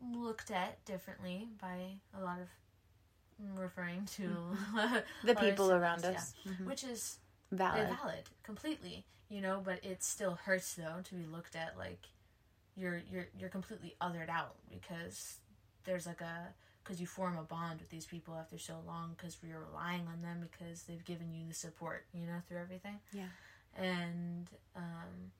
looked 0.01 0.51
at 0.51 0.83
differently 0.85 1.49
by 1.59 1.95
a 2.17 2.21
lot 2.23 2.39
of 2.39 2.47
referring 3.55 4.05
to 4.17 4.29
The 5.23 5.35
people 5.35 5.71
around 5.71 6.05
us. 6.05 6.33
yeah. 6.45 6.51
Mhm. 6.53 6.65
which 6.65 6.83
is 6.83 7.17
Valid. 7.51 7.89
valid 8.01 8.23
completely 8.43 9.03
you 9.29 9.41
know 9.41 9.61
but 9.63 9.83
it 9.83 10.03
still 10.03 10.35
hurts 10.35 10.73
though 10.75 11.01
to 11.03 11.15
be 11.15 11.25
looked 11.25 11.55
at 11.55 11.77
like 11.77 11.99
you're 12.77 13.01
you're 13.11 13.27
you're 13.37 13.49
completely 13.49 13.95
othered 14.01 14.29
out 14.29 14.55
because 14.69 15.37
there's 15.83 16.05
like 16.05 16.21
a 16.21 16.53
because 16.83 16.99
you 17.01 17.05
form 17.07 17.37
a 17.37 17.43
bond 17.43 17.79
with 17.79 17.89
these 17.89 18.05
people 18.05 18.35
after 18.35 18.57
so 18.57 18.75
long 18.87 19.13
because 19.17 19.37
you're 19.45 19.65
relying 19.69 20.07
on 20.07 20.21
them 20.21 20.39
because 20.49 20.83
they've 20.83 21.03
given 21.05 21.33
you 21.33 21.45
the 21.47 21.53
support 21.53 22.05
you 22.13 22.25
know 22.25 22.39
through 22.47 22.57
everything 22.59 22.99
Yeah. 23.11 23.27
and 23.77 24.47
um 24.75 25.31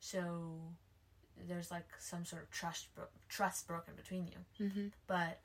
so 0.00 0.60
there's 1.46 1.70
like 1.70 1.86
some 1.98 2.24
sort 2.24 2.42
of 2.42 2.50
trust 2.50 2.92
bro- 2.94 3.04
trust 3.28 3.66
broken 3.68 3.94
between 3.96 4.26
you 4.26 4.66
Mm-hmm. 4.66 4.86
but 5.06 5.38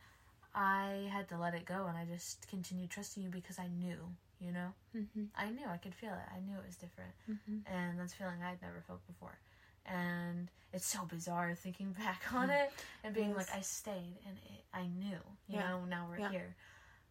I 0.56 1.10
had 1.12 1.28
to 1.30 1.38
let 1.38 1.54
it 1.56 1.66
go 1.66 1.86
and 1.88 1.98
I 1.98 2.06
just 2.06 2.48
continued 2.48 2.89
trusting 2.92 3.24
you 3.24 3.30
because 3.30 3.58
I 3.60 3.68
knew, 3.68 3.98
you 4.39 4.52
know? 4.52 4.70
Mm-hmm. 4.96 5.24
I 5.36 5.50
knew 5.50 5.66
I 5.68 5.78
could 5.78 5.96
feel 5.96 6.13
it. 6.13 6.30
I 6.36 6.39
knew 6.39 6.58
it 6.58 6.66
was 6.66 6.76
different. 6.76 7.12
Mm-hmm. 7.30 7.74
And 7.74 8.00
that's 8.00 8.13
a 8.13 8.16
feeling 8.16 8.44
I'd 8.44 8.62
never 8.62 8.84
felt 8.86 9.06
before. 9.08 9.38
And 9.86 10.50
it's 10.72 10.86
so 10.86 11.06
bizarre 11.06 11.56
thinking 11.56 11.92
back 12.00 12.22
on 12.34 12.50
it 12.50 12.72
and 13.04 13.13
being 13.16 13.30
Yes. 13.30 13.38
like, 13.50 13.56
I 13.58 13.62
stayed 13.62 14.18
and 14.28 14.38
it, 14.38 14.63
I 14.74 14.84
knew, 14.88 15.18
you 15.48 15.58
Yeah. 15.58 15.70
know, 15.70 15.86
now 15.86 16.08
we're 16.10 16.20
Yeah. 16.20 16.30
here. 16.30 16.56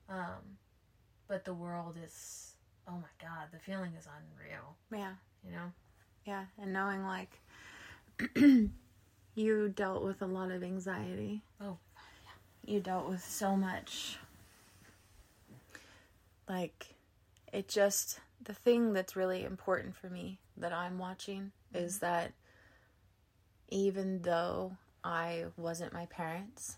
Um, 0.09 0.59
but 1.27 1.45
the 1.45 1.55
world 1.55 1.97
is, 2.03 2.53
oh 2.87 2.93
my 2.93 3.09
God, 3.21 3.49
the 3.53 3.59
feeling 3.59 3.93
is 3.99 4.07
unreal, 4.07 4.77
Yeah. 4.93 5.15
you 5.45 5.51
know? 5.51 5.73
Yeah. 6.27 6.45
And 6.59 6.73
knowing 6.73 7.03
like 7.05 7.41
you 9.35 9.69
dealt 9.71 10.05
with 10.05 10.23
a 10.23 10.27
lot 10.27 10.51
of 10.51 10.63
anxiety. 10.63 11.43
Oh, 11.61 11.79
You 12.65 12.81
dealt 12.81 13.09
with 13.09 13.25
so 13.25 13.57
much. 13.57 14.19
Like, 16.49 16.95
it 17.53 17.69
just, 17.69 18.21
the 18.43 18.55
thing 18.55 18.93
that's 18.93 19.17
really 19.17 19.45
important 19.45 19.97
for 19.97 20.09
me 20.09 20.39
that 20.57 20.73
I'm 20.73 20.99
watching 20.99 21.53
is 21.75 21.97
mm-hmm. 21.97 22.07
that 22.07 22.33
even 23.69 24.23
though 24.23 24.77
I 25.03 25.47
wasn't 25.57 25.93
my 25.93 26.07
parents, 26.07 26.77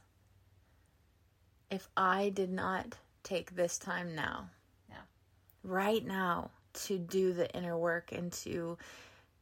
if 1.70 1.88
I 1.96 2.30
did 2.30 2.50
not 2.50 2.94
take 3.22 3.56
this 3.56 3.78
time 3.78 4.14
now, 4.14 4.50
Yeah. 4.88 4.96
right 5.62 6.04
now, 6.04 6.50
to 6.74 6.98
do 6.98 7.32
the 7.32 7.50
inner 7.56 7.76
work 7.78 8.12
and 8.12 8.32
to 8.32 8.76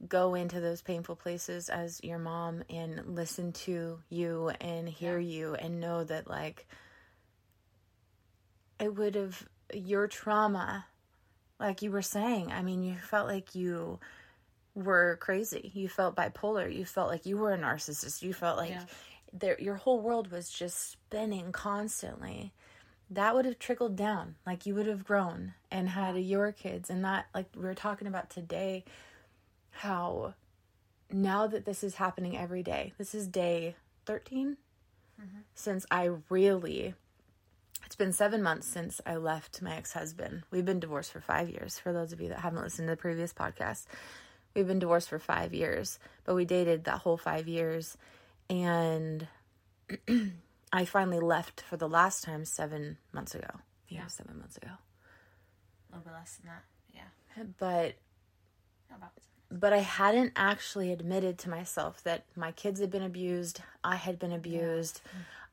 go 0.08 0.34
into 0.34 0.60
those 0.60 0.82
painful 0.82 1.16
places 1.16 1.68
as 1.68 2.00
your 2.02 2.18
mom 2.18 2.64
and 2.68 3.14
listen 3.14 3.52
to 3.52 3.98
you 4.08 4.50
and 4.60 4.88
hear 4.88 5.18
you 5.18 5.54
and 5.54 5.80
know 5.80 6.02
that 6.02 6.28
like 6.28 6.66
it 8.80 8.94
would 8.94 9.14
have 9.14 9.46
your 9.72 10.08
trauma 10.08 10.86
like 11.60 11.82
you 11.82 11.90
were 11.90 12.02
saying 12.02 12.50
i 12.50 12.62
mean 12.62 12.82
you 12.82 12.96
felt 12.96 13.28
like 13.28 13.54
you 13.54 14.00
were 14.74 15.18
crazy. 15.20 15.70
You 15.74 15.88
felt 15.88 16.16
bipolar. 16.16 16.74
You 16.74 16.84
felt 16.84 17.08
like 17.10 17.26
you 17.26 17.36
were 17.36 17.52
a 17.52 17.58
narcissist. 17.58 18.22
You 18.22 18.32
felt 18.32 18.56
like 18.56 18.70
Yeah. 18.70 18.84
there 19.32 19.60
your 19.60 19.76
whole 19.76 20.00
world 20.00 20.30
was 20.30 20.50
just 20.50 20.90
spinning 20.90 21.52
constantly. 21.52 22.52
That 23.10 23.34
would 23.34 23.44
have 23.44 23.58
trickled 23.58 23.96
down. 23.96 24.36
Like 24.46 24.64
you 24.64 24.74
would 24.74 24.86
have 24.86 25.04
grown 25.04 25.54
and 25.70 25.90
had 25.90 26.16
your 26.16 26.52
kids. 26.52 26.88
And 26.88 27.02
not 27.02 27.26
like 27.34 27.46
we 27.54 27.62
were 27.62 27.74
talking 27.74 28.08
about 28.08 28.30
today 28.30 28.84
how 29.72 30.34
now 31.10 31.46
that 31.46 31.64
this 31.64 31.82
is 31.84 31.96
happening 31.96 32.36
every 32.36 32.62
day 32.62 32.92
this 32.98 33.14
is 33.14 33.26
day 33.26 33.74
13 34.06 34.56
since 35.54 35.86
i 35.90 36.10
really 36.30 36.94
it's 37.86 37.94
been 37.96 38.12
seven 38.12 38.42
months 38.42 38.66
since 38.66 39.00
i 39.06 39.14
left 39.16 39.62
my 39.62 39.76
ex-husband 39.76 40.42
we've 40.50 40.64
been 40.64 40.80
divorced 40.80 41.12
for 41.12 41.20
five 41.20 41.48
years 41.48 41.78
for 41.78 41.92
those 41.92 42.12
of 42.12 42.20
you 42.20 42.28
that 42.28 42.40
haven't 42.40 42.62
listened 42.62 42.86
to 42.88 42.92
the 42.92 42.96
previous 43.00 43.32
podcast 43.32 43.84
we've 44.54 44.66
been 44.66 44.78
divorced 44.80 45.08
for 45.08 45.18
five 45.18 45.52
years 45.54 45.98
but 46.24 46.34
we 46.34 46.44
dated 46.44 46.84
that 46.84 46.98
whole 47.00 47.16
five 47.16 47.46
years 47.46 47.96
and 48.50 49.26
i 50.72 50.84
finally 50.84 51.20
left 51.20 51.60
for 51.60 51.76
the 51.76 51.88
last 51.88 52.24
time 52.24 52.44
seven 52.44 52.96
months 53.12 53.34
ago 53.34 53.48
yeah 53.88 54.00
Yeah. 54.00 54.06
seven 54.08 54.38
months 54.38 54.56
ago 54.56 54.68
a 54.70 55.96
little 55.96 56.10
bit 56.10 56.14
less 56.18 56.36
than 56.42 56.50
that. 56.50 56.64
Yeah. 56.94 57.44
but 57.58 57.94
About 58.96 59.14
but 59.52 59.72
I 59.72 59.78
hadn't 59.78 60.32
actually 60.36 60.92
admitted 60.92 61.38
to 61.38 61.50
myself 61.50 62.02
that 62.04 62.24
my 62.34 62.52
kids 62.52 62.80
had 62.80 62.90
been 62.90 63.02
abused, 63.02 63.60
I 63.84 63.96
had 63.96 64.18
been 64.18 64.32
abused. 64.32 65.00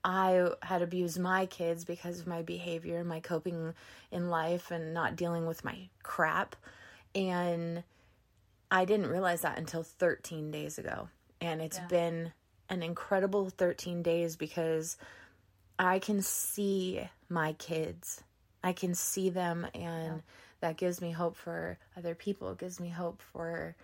I 0.01 0.51
had 0.61 0.81
abused 0.81 1.19
my 1.19 1.45
kids 1.45 1.83
because 1.83 2.21
of 2.21 2.27
my 2.27 2.41
behavior, 2.41 3.03
my 3.03 3.19
coping 3.19 3.73
in 4.11 4.29
life 4.29 4.71
and 4.71 4.93
not 4.93 5.17
dealing 5.17 5.45
with 5.45 5.65
my 5.65 5.89
crap. 6.03 6.55
And 7.13 7.83
I 8.71 8.85
didn't 8.85 9.07
realize 9.07 9.41
that 9.41 9.57
until 9.57 9.83
13 9.83 10.51
days 10.51 10.77
ago. 10.77 11.09
And 11.41 11.61
it's 11.61 11.77
Yeah. 11.77 11.87
been 11.87 12.33
an 12.69 12.81
incredible 12.81 13.49
13 13.49 14.01
days 14.01 14.37
because 14.37 14.95
I 15.77 15.99
can 15.99 16.21
see 16.21 17.09
my 17.27 17.53
kids. 17.53 18.23
I 18.63 18.71
can 18.73 18.93
see 18.95 19.29
them 19.29 19.65
and 19.73 20.17
Yeah. 20.17 20.21
that 20.61 20.77
gives 20.77 21.01
me 21.01 21.11
hope 21.11 21.35
for 21.35 21.77
other 21.97 22.15
people. 22.15 22.51
It 22.51 22.57
gives 22.59 22.79
me 22.79 22.89
hope 22.89 23.21
for 23.21 23.75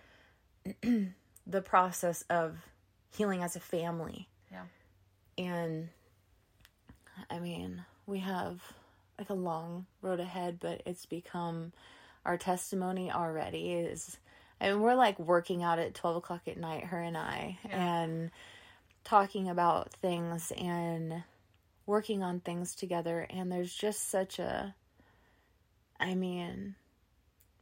the 1.46 1.62
process 1.62 2.22
of 2.28 2.56
healing 3.16 3.42
as 3.42 3.56
a 3.56 3.60
family. 3.60 4.28
Yeah. 4.50 4.64
And 5.38 5.88
I 7.30 7.38
mean, 7.38 7.84
we 8.06 8.18
have 8.20 8.60
like 9.18 9.30
a 9.30 9.34
long 9.34 9.86
road 10.02 10.20
ahead, 10.20 10.58
but 10.60 10.82
it's 10.86 11.06
become 11.06 11.72
our 12.24 12.36
testimony 12.36 13.10
already 13.10 13.72
is 13.72 14.18
I 14.60 14.70
mean, 14.70 14.80
we're 14.80 14.94
like 14.94 15.18
working 15.18 15.62
out 15.62 15.78
at 15.78 15.94
12 15.94 16.16
o'clock 16.16 16.48
at 16.48 16.56
night, 16.56 16.84
her 16.84 17.00
and 17.00 17.16
I, 17.16 17.58
Yeah. 17.68 17.76
and 18.02 18.30
talking 19.04 19.48
about 19.48 19.92
things 19.92 20.50
and 20.56 21.22
working 21.84 22.22
on 22.22 22.40
things 22.40 22.74
together. 22.74 23.26
And 23.28 23.52
there's 23.52 23.74
just 23.74 24.08
such 24.08 24.38
a, 24.38 24.74
I 26.00 26.14
mean, 26.14 26.74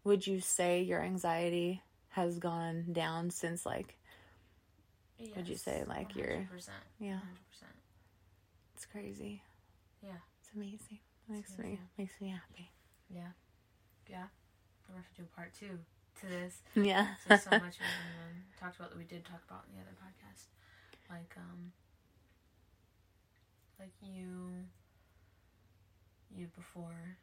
would 0.05 0.27
you 0.27 0.40
say 0.40 0.83
your 0.83 1.03
anxiety 1.03 1.83
has 2.14 2.38
gone 2.38 2.87
down 2.92 3.31
since 3.31 3.66
like, 3.66 3.96
Would 5.37 5.48
you 5.48 5.57
say, 5.57 5.85
like, 5.88 6.14
you're- 6.14 6.46
100%. 6.53 6.68
yeah, 7.00 7.18
100%. 7.18 7.64
it's 8.74 8.87
crazy. 8.87 9.42
Yeah. 10.03 10.18
It's 10.40 10.50
amazing. 10.55 10.98
Makes 11.29 11.59
me, 11.59 11.64
amazing. 11.64 11.88
makes 11.98 12.20
me 12.20 12.29
happy. 12.29 12.70
Yeah. 13.11 13.33
Yeah. 14.09 14.27
We're 14.88 14.94
going 14.94 15.05
to 15.16 15.22
do 15.22 15.27
part 15.35 15.53
two 15.59 15.79
to 16.20 16.27
this. 16.27 16.59
Yeah. 16.77 17.14
So, 17.27 17.37
so 17.37 17.50
much 17.50 17.79
we 17.81 17.87
even 17.87 18.44
talked 18.61 18.77
about 18.77 18.90
that 18.90 18.98
we 18.98 19.05
did 19.05 19.24
talk 19.24 19.40
about 19.48 19.64
in 19.68 19.74
the 19.77 19.83
other 19.83 19.96
podcast. 19.98 20.44
Like, 21.11 21.35
um, 21.37 21.72
like 23.81 23.92
you, 24.03 24.50
you 26.37 26.46
before 26.55 27.16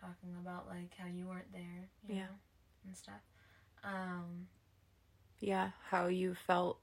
talking 0.00 0.34
about 0.40 0.66
like 0.68 0.90
how 0.98 1.06
you 1.06 1.26
weren't 1.28 1.52
there, 1.52 1.88
you 2.08 2.16
Yeah. 2.16 2.22
know, 2.22 2.34
and 2.86 2.96
stuff. 2.96 3.20
Um, 3.84 4.46
yeah. 5.40 5.70
How 5.90 6.06
you 6.06 6.34
felt 6.34 6.78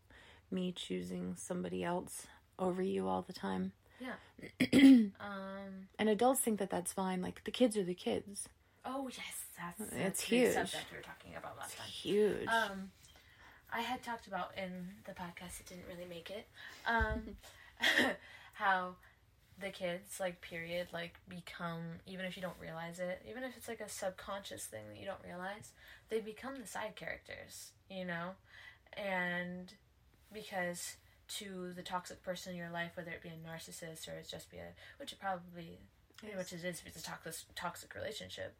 me 0.51 0.71
choosing 0.71 1.35
somebody 1.37 1.83
else 1.83 2.27
over 2.57 2.81
you 2.81 3.07
all 3.07 3.21
the 3.21 3.33
time. 3.33 3.71
Yeah. 3.99 4.13
um, 4.73 5.87
And 5.97 6.09
adults 6.09 6.39
think 6.41 6.59
that 6.59 6.69
that's 6.69 6.93
fine. 6.93 7.21
Like 7.21 7.43
the 7.43 7.51
kids 7.51 7.75
are 7.77 7.83
the 7.83 7.93
kids. 7.93 8.47
oh 8.85 9.09
yes, 9.09 9.45
that's, 9.57 9.81
It's 9.81 9.91
that's 10.01 10.19
the 10.21 10.35
huge. 10.37 10.53
subject 10.53 10.85
we 10.91 10.97
were 10.97 11.03
talking 11.03 11.35
about 11.37 11.57
last 11.57 11.77
time. 11.77 11.87
Huge. 11.87 12.47
Um, 12.47 12.91
I 13.71 13.81
had 13.81 14.01
talked 14.01 14.27
about 14.27 14.51
in 14.57 14.71
the 15.05 15.11
podcast, 15.11 15.59
it 15.59 15.67
didn't 15.67 15.85
really 15.87 16.07
make 16.09 16.29
it. 16.31 16.47
Um, 16.87 17.35
how 18.53 18.95
the 19.61 19.69
kids, 19.69 20.19
like, 20.19 20.41
period, 20.41 20.87
like, 20.93 21.15
become, 21.27 21.99
even 22.05 22.25
if 22.25 22.35
you 22.35 22.41
don't 22.41 22.59
realize 22.61 22.99
it, 22.99 23.21
even 23.29 23.43
if 23.43 23.57
it's 23.57 23.67
like 23.67 23.81
a 23.81 23.89
subconscious 23.89 24.65
thing 24.65 24.83
that 24.89 24.99
you 24.99 25.05
don't 25.05 25.23
realize, 25.25 25.71
they 26.09 26.19
become 26.19 26.55
the 26.59 26.67
side 26.67 26.95
characters, 26.95 27.71
you 27.89 28.05
know? 28.05 28.31
And 28.93 29.73
because 30.33 30.95
to 31.29 31.73
the 31.75 31.83
toxic 31.83 32.23
person 32.23 32.53
in 32.53 32.57
your 32.57 32.71
life, 32.71 32.91
whether 32.95 33.11
it 33.11 33.21
be 33.21 33.29
a 33.29 33.49
narcissist 33.49 34.07
or 34.07 34.17
it's 34.17 34.31
just 34.31 34.49
be 34.49 34.57
a, 34.57 34.73
which 34.97 35.11
it 35.11 35.19
probably 35.19 35.79
yes. 36.23 36.35
which 36.37 36.53
it 36.53 36.65
is 36.65 36.79
if 36.79 36.87
it's 36.87 36.99
a 36.99 37.03
toxic 37.03 37.35
toxic 37.55 37.93
relationship. 37.95 38.55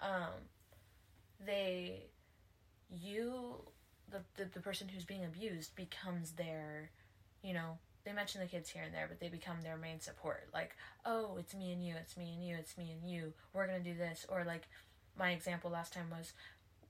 Um, 0.00 0.48
they, 1.44 2.06
you, 2.90 3.62
the, 4.10 4.18
the 4.36 4.50
the 4.52 4.60
person 4.60 4.88
who's 4.88 5.04
being 5.04 5.24
abused 5.24 5.74
becomes 5.76 6.32
their, 6.32 6.90
you 7.42 7.54
know, 7.54 7.78
they 8.04 8.12
mention 8.12 8.40
the 8.40 8.46
kids 8.46 8.70
here 8.70 8.82
and 8.82 8.94
there, 8.94 9.06
but 9.08 9.20
they 9.20 9.28
become 9.28 9.62
their 9.62 9.76
main 9.76 10.00
support. 10.00 10.48
Like, 10.52 10.76
oh, 11.04 11.36
it's 11.38 11.54
me 11.54 11.72
and 11.72 11.84
you, 11.84 11.94
it's 12.00 12.16
me 12.16 12.32
and 12.34 12.46
you, 12.46 12.56
it's 12.58 12.76
me 12.76 12.96
and 13.00 13.10
you. 13.10 13.32
We're 13.52 13.66
gonna 13.66 13.80
do 13.80 13.94
this, 13.94 14.26
or 14.28 14.44
like, 14.44 14.68
my 15.18 15.30
example 15.30 15.70
last 15.70 15.92
time 15.92 16.10
was, 16.10 16.32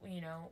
you 0.07 0.20
know, 0.20 0.51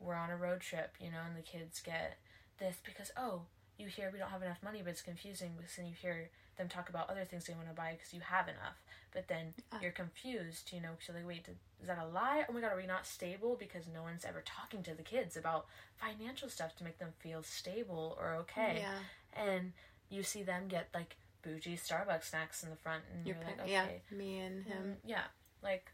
we're 0.00 0.14
on 0.14 0.30
a 0.30 0.36
road 0.36 0.60
trip, 0.60 0.94
you 1.00 1.10
know, 1.10 1.20
and 1.26 1.36
the 1.36 1.42
kids 1.42 1.80
get 1.80 2.18
this 2.58 2.76
because 2.84 3.10
oh, 3.16 3.42
you 3.78 3.88
hear 3.88 4.10
we 4.12 4.18
don't 4.18 4.30
have 4.30 4.42
enough 4.42 4.62
money, 4.62 4.80
but 4.82 4.90
it's 4.90 5.02
confusing 5.02 5.52
because 5.56 5.76
then 5.76 5.86
you 5.86 5.94
hear 6.00 6.30
them 6.56 6.68
talk 6.68 6.88
about 6.88 7.10
other 7.10 7.24
things 7.24 7.44
they 7.44 7.54
want 7.54 7.68
to 7.68 7.74
buy 7.74 7.92
because 7.92 8.12
you 8.12 8.20
have 8.20 8.48
enough. 8.48 8.82
But 9.12 9.28
then 9.28 9.54
uh. 9.72 9.78
you're 9.80 9.92
confused, 9.92 10.72
you 10.72 10.80
know, 10.80 10.90
because 10.92 11.08
you're 11.08 11.16
like, 11.16 11.26
wait, 11.26 11.46
is 11.80 11.86
that 11.86 11.98
a 11.98 12.06
lie? 12.06 12.44
Oh 12.48 12.52
my 12.52 12.60
god, 12.60 12.72
are 12.72 12.76
we 12.76 12.86
not 12.86 13.06
stable? 13.06 13.56
Because 13.58 13.84
no 13.92 14.02
one's 14.02 14.24
ever 14.24 14.42
talking 14.44 14.82
to 14.84 14.94
the 14.94 15.02
kids 15.02 15.36
about 15.36 15.66
financial 15.96 16.48
stuff 16.48 16.76
to 16.76 16.84
make 16.84 16.98
them 16.98 17.12
feel 17.18 17.42
stable 17.42 18.16
or 18.20 18.34
okay. 18.34 18.78
Yeah. 18.80 19.44
And 19.46 19.72
you 20.10 20.22
see 20.22 20.42
them 20.42 20.68
get 20.68 20.88
like 20.94 21.16
bougie 21.42 21.76
Starbucks 21.76 22.24
snacks 22.24 22.62
in 22.62 22.70
the 22.70 22.76
front, 22.76 23.02
and 23.12 23.26
you're, 23.26 23.36
you're 23.36 23.44
like, 23.44 23.60
okay, 23.60 23.70
yeah, 24.10 24.16
me 24.16 24.38
and 24.38 24.64
him, 24.64 24.82
mm, 24.82 24.94
yeah, 25.04 25.24
like, 25.62 25.90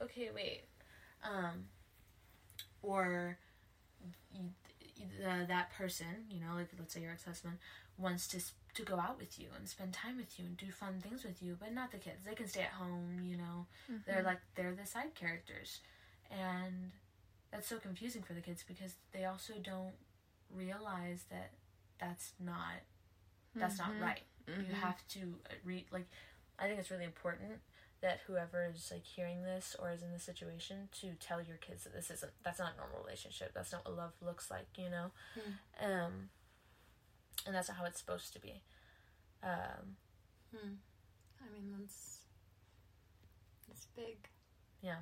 okay, 0.00 0.30
wait, 0.34 0.62
um, 1.24 1.64
or 2.82 3.36
the, 5.18 5.46
that 5.48 5.72
person, 5.76 6.06
you 6.30 6.40
know, 6.40 6.54
like 6.54 6.68
let's 6.78 6.94
say 6.94 7.00
your 7.00 7.12
ex 7.12 7.24
husband 7.24 7.58
wants 7.98 8.26
to 8.28 8.40
to 8.74 8.82
go 8.82 8.98
out 8.98 9.18
with 9.18 9.38
you 9.38 9.46
and 9.56 9.68
spend 9.68 9.92
time 9.92 10.16
with 10.16 10.38
you 10.38 10.46
and 10.46 10.56
do 10.56 10.70
fun 10.70 11.00
things 11.00 11.24
with 11.24 11.42
you, 11.42 11.56
but 11.58 11.72
not 11.72 11.92
the 11.92 11.98
kids. 11.98 12.24
They 12.26 12.34
can 12.34 12.48
stay 12.48 12.62
at 12.62 12.70
home, 12.70 13.20
you 13.24 13.36
know. 13.36 13.66
Mm-hmm. 13.90 13.96
They're 14.06 14.22
like 14.22 14.40
they're 14.56 14.74
the 14.74 14.86
side 14.86 15.14
characters. 15.14 15.80
And 16.30 16.90
that's 17.52 17.68
so 17.68 17.78
confusing 17.78 18.22
for 18.22 18.32
the 18.32 18.40
kids 18.40 18.64
because 18.66 18.94
they 19.12 19.24
also 19.24 19.54
don't 19.62 19.94
realize 20.54 21.24
that 21.30 21.50
that's 22.00 22.32
not 22.44 22.82
that's 23.54 23.78
mm-hmm. 23.78 24.00
not 24.00 24.06
right. 24.06 24.20
Mm-hmm. 24.50 24.60
You 24.62 24.74
have 24.80 25.06
to 25.08 25.20
uh, 25.20 25.54
read 25.64 25.84
like 25.92 26.06
I 26.58 26.66
think 26.66 26.80
it's 26.80 26.90
really 26.90 27.04
important 27.04 27.60
that 28.00 28.20
whoever 28.26 28.70
is 28.74 28.90
like 28.92 29.04
hearing 29.04 29.42
this 29.42 29.74
or 29.80 29.90
is 29.90 30.02
in 30.02 30.12
this 30.12 30.22
situation 30.24 30.88
to 31.00 31.12
tell 31.20 31.40
your 31.40 31.56
kids 31.56 31.84
that 31.84 31.94
this 31.94 32.10
isn't 32.10 32.32
that's 32.44 32.58
not 32.58 32.72
a 32.74 32.76
normal 32.76 33.02
relationship. 33.04 33.52
That's 33.54 33.72
not 33.72 33.84
what 33.84 33.96
love 33.96 34.12
looks 34.20 34.50
like, 34.50 34.66
you 34.76 34.90
know. 34.90 35.10
Mm. 35.38 36.04
Um 36.04 36.12
and 37.46 37.54
that's 37.54 37.68
how 37.68 37.84
it's 37.84 37.98
supposed 37.98 38.32
to 38.32 38.40
be. 38.40 38.62
Um, 39.42 39.96
hmm. 40.54 40.74
I 41.40 41.52
mean, 41.52 41.74
that's 41.78 42.20
it's 43.70 43.86
big. 43.96 44.16
Yeah. 44.82 44.98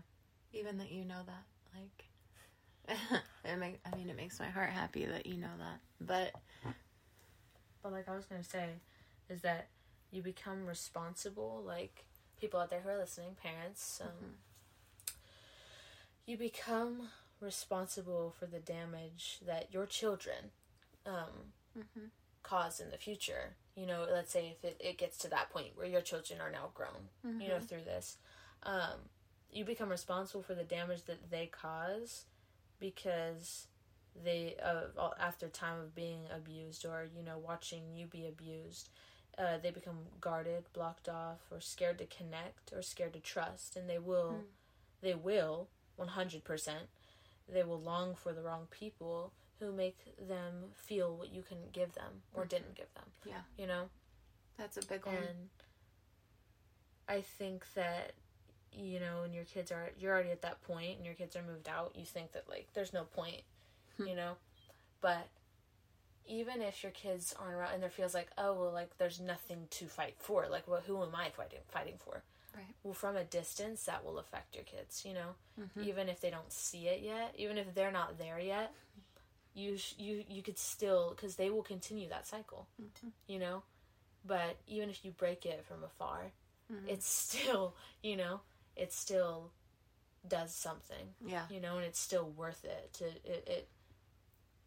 Even 0.53 0.79
that 0.79 0.91
you 0.91 1.05
know 1.05 1.21
that, 1.27 1.45
like, 1.75 2.99
it 3.45 3.59
make. 3.59 3.81
I 3.91 3.97
mean, 3.97 4.11
it 4.11 4.17
makes 4.17 4.39
my 4.39 4.49
heart 4.49 4.71
happy 4.71 5.07
that 5.07 5.27
you 5.27 5.37
know 5.37 5.55
that. 5.59 5.81
But, 6.01 6.33
but 7.83 7.93
like 7.93 8.09
I 8.09 8.15
was 8.15 8.27
gonna 8.27 8.45
say, 8.45 8.67
is 9.31 9.41
that 9.43 9.69
you 10.11 10.23
become 10.23 10.67
responsible. 10.67 11.63
Like 11.65 12.05
people 12.41 12.61
out 12.61 12.71
there 12.71 12.81
who 12.81 12.91
are 12.91 12.99
listening, 12.99 13.37
parents, 13.41 14.01
um, 14.03 14.09
mm-hmm. 14.09 15.15
you 16.27 16.37
become 16.37 17.09
responsible 17.41 18.35
for 18.39 18.47
the 18.47 18.61
damage 18.61 19.41
that 19.47 19.73
your 19.73 19.87
children 19.87 20.53
um, 21.07 21.53
mm-hmm 21.77 22.07
cause 22.43 22.81
in 22.81 22.91
the 22.91 22.99
future. 22.99 23.57
You 23.75 23.87
know, 23.87 24.07
let's 24.11 24.33
say 24.33 24.55
if 24.57 24.65
it, 24.65 24.81
it 24.81 24.99
gets 24.99 25.17
to 25.19 25.29
that 25.29 25.51
point 25.51 25.69
where 25.75 25.87
your 25.87 26.03
children 26.03 26.41
are 26.41 26.51
now 26.51 26.71
grown, 26.75 27.09
mm-hmm. 27.27 27.41
you 27.41 27.49
know, 27.49 27.55
mm-hmm. 27.55 27.65
through 27.65 27.85
this, 27.85 28.17
um, 28.65 29.09
you 29.51 29.65
become 29.65 29.89
responsible 29.89 30.43
for 30.43 30.55
the 30.55 30.65
damage 30.65 31.05
that 31.05 31.31
they 31.31 31.47
cause 31.47 32.25
because 32.81 33.67
they, 34.25 34.57
uh, 34.63 35.09
after 35.19 35.49
time 35.49 35.81
of 35.81 35.95
being 35.95 36.21
abused 36.35 36.85
or, 36.85 37.09
you 37.17 37.25
know, 37.25 37.39
watching 37.39 37.83
you 37.95 38.07
be 38.07 38.27
abused, 38.27 38.91
uh, 39.39 39.57
they 39.63 39.71
become 39.71 39.97
guarded, 40.21 40.65
blocked 40.75 41.09
off, 41.09 41.39
or 41.51 41.61
scared 41.61 41.97
to 41.99 42.05
connect, 42.05 42.73
or 42.75 42.83
scared 42.83 43.15
to 43.15 43.21
trust, 43.21 43.77
and 43.77 43.89
they 43.89 43.99
will, 43.99 44.37
mm. 44.41 44.45
they 45.01 45.15
will, 45.15 45.69
one 45.97 46.09
hundred 46.09 46.45
percent, 46.45 46.85
they 47.51 47.63
will 47.63 47.81
long 47.81 48.15
for 48.15 48.35
the 48.35 48.43
wrong 48.43 48.67
people, 48.71 49.33
who 49.63 49.73
make 49.73 49.99
them 50.29 50.55
feel 50.75 51.17
what 51.17 51.33
you 51.33 51.43
can 51.43 51.59
give 51.73 51.93
them 51.95 52.23
or 52.35 52.43
mm-hmm. 52.43 52.49
didn't 52.49 52.75
give 52.75 52.93
them. 52.95 53.05
Yeah. 53.25 53.43
You 53.57 53.69
know? 53.69 53.85
That's 54.59 54.77
a 54.77 54.85
big 54.87 55.07
one. 55.07 55.15
And 55.15 55.49
I 57.09 57.21
think 57.21 57.65
that 57.75 58.13
you 58.75 59.01
know, 59.01 59.21
when 59.21 59.35
your 59.35 59.45
kids 59.45 59.71
are 59.71 59.91
you're 59.99 60.13
already 60.13 60.31
at 60.31 60.43
that 60.43 60.63
point 60.63 60.97
and 60.97 61.05
your 61.05 61.15
kids 61.15 61.37
are 61.37 61.43
moved 61.43 61.69
out, 61.69 61.93
you 61.95 62.05
think 62.05 62.33
that 62.33 62.49
like 62.49 62.69
there's 62.75 62.93
no 62.93 63.05
point, 63.05 63.43
hmm. 63.97 64.07
you 64.07 64.17
know? 64.17 64.33
But 65.01 65.29
even 66.27 66.63
if 66.63 66.83
your 66.83 66.93
kids 66.93 67.35
aren't 67.39 67.55
around 67.55 67.75
and 67.75 67.83
there 67.83 67.91
feels 67.91 68.15
like, 68.15 68.31
oh 68.39 68.55
well 68.55 68.73
like 68.73 68.97
there's 68.99 69.21
nothing 69.21 69.67
to 69.71 69.87
fight 69.87 70.15
for, 70.19 70.47
like 70.51 70.67
well 70.67 70.83
who 70.87 71.03
am 71.03 71.15
I 71.15 71.31
fighting 71.31 71.61
fighting 71.69 71.95
for? 71.99 72.23
Right. 72.55 72.75
Well 72.83 72.95
from 72.95 73.17
a 73.17 73.25
distance 73.25 73.85
that 73.85 74.05
will 74.05 74.19
affect 74.19 74.55
your 74.55 74.65
kids, 74.65 75.05
you 75.07 75.13
know? 75.15 75.35
Mm-hmm. 75.61 75.89
Even 75.89 76.09
if 76.09 76.21
they 76.21 76.31
don't 76.31 76.53
see 76.53 76.89
it 76.89 77.03
yet, 77.03 77.35
even 77.37 77.59
if 77.59 77.75
they're 77.75 77.93
not 77.93 78.19
there 78.19 78.41
yet, 78.41 78.73
you 79.55 79.77
sh- 79.77 79.95
you 79.99 80.25
you 80.29 80.43
could 80.43 80.59
still 80.59 81.13
because 81.15 81.37
they 81.37 81.51
will 81.51 81.63
continue 81.63 82.09
that 82.09 82.27
cycle 82.27 82.67
mm-hmm. 82.81 83.09
you 83.27 83.39
know 83.39 83.63
but 84.25 84.57
even 84.67 84.89
if 84.89 85.05
you 85.05 85.11
break 85.11 85.45
it 85.45 85.65
from 85.67 85.83
afar 85.85 86.33
mm-hmm. 86.73 86.89
it's 86.89 87.09
still 87.09 87.75
you 88.03 88.17
know 88.17 88.41
it 88.77 88.93
still 88.93 89.51
does 90.27 90.55
something 90.55 91.15
yeah 91.27 91.43
you 91.51 91.61
know 91.61 91.77
and 91.77 91.85
it's 91.85 91.99
still 91.99 92.31
worth 92.37 92.65
it 92.65 92.91
to 92.93 93.05
it 93.05 93.45
it, 93.47 93.69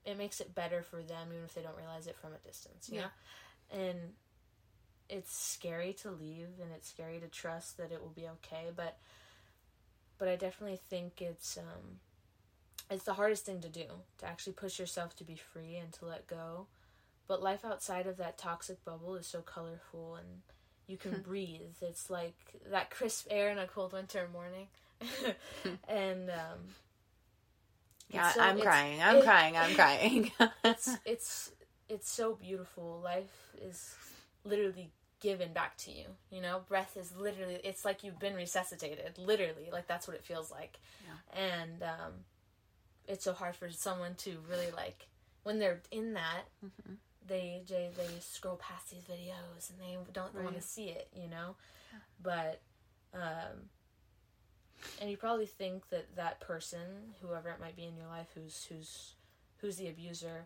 it 0.05 0.17
makes 0.17 0.39
it 0.39 0.53
better 0.53 0.83
for 0.83 1.01
them 1.01 1.29
even 1.31 1.45
if 1.45 1.53
they 1.53 1.61
don't 1.61 1.77
realize 1.77 2.07
it 2.07 2.15
from 2.17 2.31
a 2.33 2.47
distance 2.47 2.89
yeah 2.91 3.01
know? 3.01 3.79
and 3.79 3.99
it's 5.07 5.35
scary 5.35 5.93
to 5.93 6.11
leave 6.11 6.49
and 6.61 6.71
it's 6.75 6.89
scary 6.89 7.19
to 7.19 7.27
trust 7.27 7.77
that 7.77 7.91
it 7.91 8.01
will 8.01 8.13
be 8.15 8.27
okay 8.27 8.65
but 8.75 8.97
but 10.17 10.27
i 10.27 10.35
definitely 10.35 10.79
think 10.89 11.21
it's 11.21 11.57
um 11.57 11.99
it's 12.89 13.05
the 13.05 13.13
hardest 13.13 13.45
thing 13.45 13.61
to 13.61 13.69
do 13.69 13.85
to 14.19 14.25
actually 14.25 14.53
push 14.53 14.79
yourself 14.79 15.15
to 15.17 15.23
be 15.23 15.35
free 15.35 15.75
and 15.75 15.91
to 15.93 16.05
let 16.05 16.27
go. 16.27 16.67
But 17.27 17.41
life 17.41 17.65
outside 17.65 18.05
of 18.05 18.17
that 18.17 18.37
toxic 18.37 18.83
bubble 18.85 19.15
is 19.15 19.25
so 19.25 19.41
colorful 19.41 20.15
and 20.15 20.41
you 20.87 20.97
can 20.97 21.21
breathe. 21.25 21.75
It's 21.81 22.09
like 22.09 22.35
that 22.71 22.91
crisp 22.91 23.27
air 23.29 23.49
in 23.49 23.57
a 23.57 23.67
cold 23.67 23.93
winter 23.93 24.29
morning. 24.31 24.67
and 25.87 26.29
um 26.29 26.59
yeah, 28.09 28.31
so, 28.31 28.41
I'm 28.41 28.59
crying. 28.59 29.01
I'm 29.01 29.17
it, 29.17 29.23
crying. 29.23 29.57
I'm 29.57 29.73
crying. 29.75 30.31
it's 30.63 30.97
it's 31.05 31.51
it's 31.89 32.09
so 32.09 32.35
beautiful. 32.35 33.01
Life 33.03 33.55
is 33.61 33.95
literally 34.43 34.91
given 35.21 35.53
back 35.53 35.75
to 35.77 35.91
you. 35.91 36.05
You 36.29 36.41
know, 36.41 36.61
breath 36.67 36.97
is 36.97 37.13
literally 37.17 37.59
it's 37.63 37.83
like 37.83 38.03
you've 38.03 38.19
been 38.19 38.35
resuscitated. 38.35 39.17
Literally, 39.17 39.69
like 39.71 39.87
that's 39.87 40.07
what 40.07 40.15
it 40.15 40.23
feels 40.23 40.51
like. 40.51 40.77
Yeah. 41.03 41.41
And 41.41 41.83
um 41.83 42.13
it's 43.07 43.23
so 43.23 43.33
hard 43.33 43.55
for 43.55 43.69
someone 43.69 44.15
to 44.15 44.37
really 44.49 44.71
like 44.71 45.07
when 45.43 45.59
they're 45.59 45.81
in 45.91 46.13
that 46.13 46.43
mm-hmm. 46.65 46.93
they, 47.27 47.61
they 47.67 47.89
they 47.97 48.07
scroll 48.19 48.55
past 48.55 48.91
these 48.91 49.03
videos 49.03 49.69
and 49.69 49.79
they 49.79 49.97
don't 50.13 50.33
right. 50.33 50.43
want 50.43 50.55
to 50.55 50.61
see 50.61 50.85
it 50.85 51.07
you 51.15 51.29
know 51.29 51.55
yeah. 51.91 51.99
but 52.21 52.61
um 53.13 53.69
and 55.01 55.09
you 55.09 55.17
probably 55.17 55.45
think 55.45 55.89
that 55.89 56.15
that 56.15 56.39
person 56.39 56.79
whoever 57.21 57.49
it 57.49 57.59
might 57.59 57.75
be 57.75 57.85
in 57.85 57.95
your 57.95 58.07
life 58.07 58.27
who's 58.35 58.65
who's 58.69 59.13
who's 59.57 59.77
the 59.77 59.87
abuser 59.87 60.45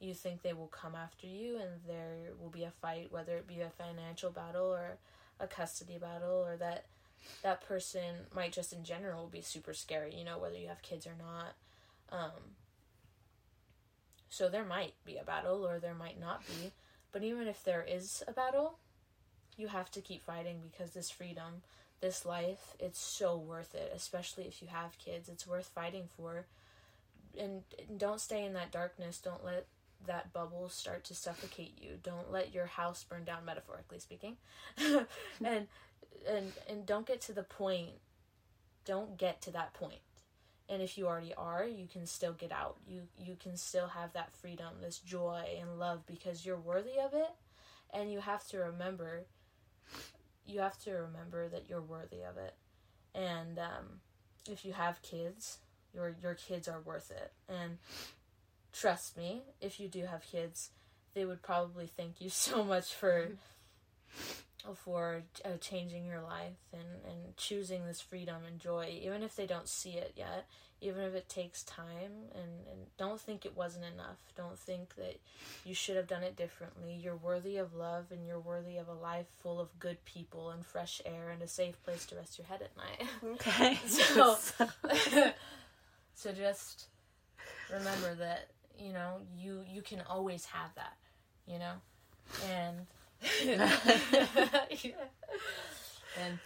you 0.00 0.14
think 0.14 0.42
they 0.42 0.52
will 0.52 0.68
come 0.68 0.94
after 0.94 1.26
you 1.26 1.56
and 1.56 1.70
there 1.86 2.32
will 2.40 2.50
be 2.50 2.64
a 2.64 2.70
fight 2.70 3.08
whether 3.10 3.36
it 3.36 3.46
be 3.46 3.60
a 3.60 3.70
financial 3.70 4.30
battle 4.30 4.66
or 4.66 4.96
a 5.40 5.46
custody 5.46 5.98
battle 5.98 6.44
or 6.44 6.56
that 6.56 6.86
that 7.42 7.66
person 7.66 8.26
might 8.34 8.52
just 8.52 8.72
in 8.72 8.82
general 8.82 9.28
be 9.30 9.40
super 9.40 9.72
scary 9.72 10.14
you 10.14 10.24
know 10.24 10.38
whether 10.38 10.56
you 10.56 10.68
have 10.68 10.82
kids 10.82 11.06
or 11.06 11.14
not 11.18 11.54
um, 12.12 12.30
so 14.28 14.48
there 14.48 14.64
might 14.64 14.94
be 15.04 15.16
a 15.16 15.24
battle 15.24 15.66
or 15.66 15.78
there 15.78 15.94
might 15.94 16.20
not 16.20 16.46
be. 16.46 16.72
But 17.10 17.22
even 17.22 17.48
if 17.48 17.64
there 17.64 17.84
is 17.86 18.22
a 18.26 18.32
battle, 18.32 18.78
you 19.56 19.68
have 19.68 19.90
to 19.92 20.00
keep 20.00 20.22
fighting 20.22 20.60
because 20.62 20.92
this 20.92 21.10
freedom, 21.10 21.62
this 22.00 22.24
life, 22.24 22.74
it's 22.78 23.00
so 23.00 23.36
worth 23.36 23.74
it, 23.74 23.92
especially 23.94 24.44
if 24.44 24.62
you 24.62 24.68
have 24.68 24.98
kids. 24.98 25.28
It's 25.28 25.46
worth 25.46 25.70
fighting 25.74 26.08
for. 26.16 26.46
And, 27.38 27.62
don't 27.96 28.20
stay 28.20 28.44
in 28.44 28.54
that 28.54 28.70
darkness. 28.70 29.18
Don't 29.18 29.44
let 29.44 29.66
that 30.06 30.32
bubble 30.32 30.68
start 30.68 31.04
to 31.04 31.14
suffocate 31.14 31.78
you. 31.80 31.98
Don't 32.02 32.32
let 32.32 32.54
your 32.54 32.66
house 32.66 33.04
burn 33.04 33.24
down 33.24 33.44
metaphorically 33.44 33.98
speaking. 33.98 34.36
and 35.44 35.66
and 36.28 36.52
and 36.68 36.86
don't 36.86 37.06
get 37.06 37.20
to 37.20 37.32
the 37.32 37.42
point 37.42 37.90
don't 38.84 39.16
get 39.16 39.40
to 39.42 39.50
that 39.50 39.72
point 39.74 40.00
and 40.68 40.80
if 40.82 40.96
you 40.96 41.06
already 41.06 41.34
are 41.34 41.64
you 41.64 41.86
can 41.86 42.06
still 42.06 42.32
get 42.32 42.52
out 42.52 42.76
you 42.88 43.02
you 43.18 43.36
can 43.42 43.56
still 43.56 43.88
have 43.88 44.12
that 44.12 44.32
freedom 44.32 44.74
this 44.80 44.98
joy 44.98 45.44
and 45.60 45.78
love 45.78 46.04
because 46.06 46.46
you're 46.46 46.58
worthy 46.58 46.98
of 47.04 47.14
it 47.14 47.30
and 47.92 48.10
you 48.10 48.20
have 48.20 48.46
to 48.46 48.58
remember 48.58 49.24
you 50.46 50.60
have 50.60 50.78
to 50.84 50.92
remember 50.92 51.48
that 51.48 51.64
you're 51.68 51.82
worthy 51.82 52.22
of 52.22 52.36
it. 52.36 52.54
And 53.14 53.58
um, 53.58 54.00
if 54.48 54.64
you 54.64 54.72
have 54.72 55.02
kids, 55.02 55.58
your 55.94 56.14
your 56.22 56.34
kids 56.34 56.68
are 56.68 56.80
worth 56.80 57.10
it. 57.10 57.32
And 57.48 57.78
trust 58.72 59.16
me, 59.16 59.42
if 59.60 59.78
you 59.78 59.88
do 59.88 60.06
have 60.06 60.22
kids, 60.22 60.70
they 61.14 61.24
would 61.24 61.42
probably 61.42 61.86
thank 61.86 62.20
you 62.20 62.30
so 62.30 62.64
much 62.64 62.94
for 62.94 63.28
for 64.74 65.22
uh, 65.44 65.56
changing 65.60 66.06
your 66.06 66.20
life 66.20 66.58
and, 66.72 67.04
and 67.04 67.36
choosing 67.36 67.86
this 67.86 68.00
freedom 68.00 68.42
and 68.46 68.60
joy, 68.60 68.92
even 69.02 69.22
if 69.22 69.34
they 69.34 69.46
don't 69.46 69.68
see 69.68 69.92
it 69.92 70.12
yet, 70.16 70.46
even 70.80 71.02
if 71.02 71.14
it 71.14 71.28
takes 71.28 71.62
time. 71.64 72.28
And, 72.34 72.66
and 72.70 72.86
don't 72.96 73.20
think 73.20 73.44
it 73.44 73.56
wasn't 73.56 73.84
enough. 73.84 74.18
Don't 74.36 74.58
think 74.58 74.94
that 74.96 75.18
you 75.64 75.74
should 75.74 75.96
have 75.96 76.06
done 76.06 76.22
it 76.22 76.36
differently. 76.36 76.94
You're 76.94 77.16
worthy 77.16 77.56
of 77.56 77.74
love 77.74 78.06
and 78.10 78.26
you're 78.26 78.40
worthy 78.40 78.76
of 78.76 78.88
a 78.88 78.94
life 78.94 79.26
full 79.42 79.60
of 79.60 79.78
good 79.78 80.04
people 80.04 80.50
and 80.50 80.64
fresh 80.64 81.02
air 81.04 81.30
and 81.30 81.42
a 81.42 81.48
safe 81.48 81.82
place 81.84 82.06
to 82.06 82.16
rest 82.16 82.38
your 82.38 82.46
head 82.46 82.62
at 82.62 82.76
night. 82.76 83.08
Okay. 83.24 83.78
so, 83.86 84.36
so 86.14 86.32
just 86.32 86.86
remember 87.72 88.14
that, 88.14 88.48
you 88.78 88.92
know, 88.92 89.16
you, 89.36 89.64
you 89.68 89.82
can 89.82 90.02
always 90.08 90.44
have 90.46 90.74
that, 90.76 90.96
you 91.46 91.58
know? 91.58 91.74
And 92.50 92.86
and 96.20 96.38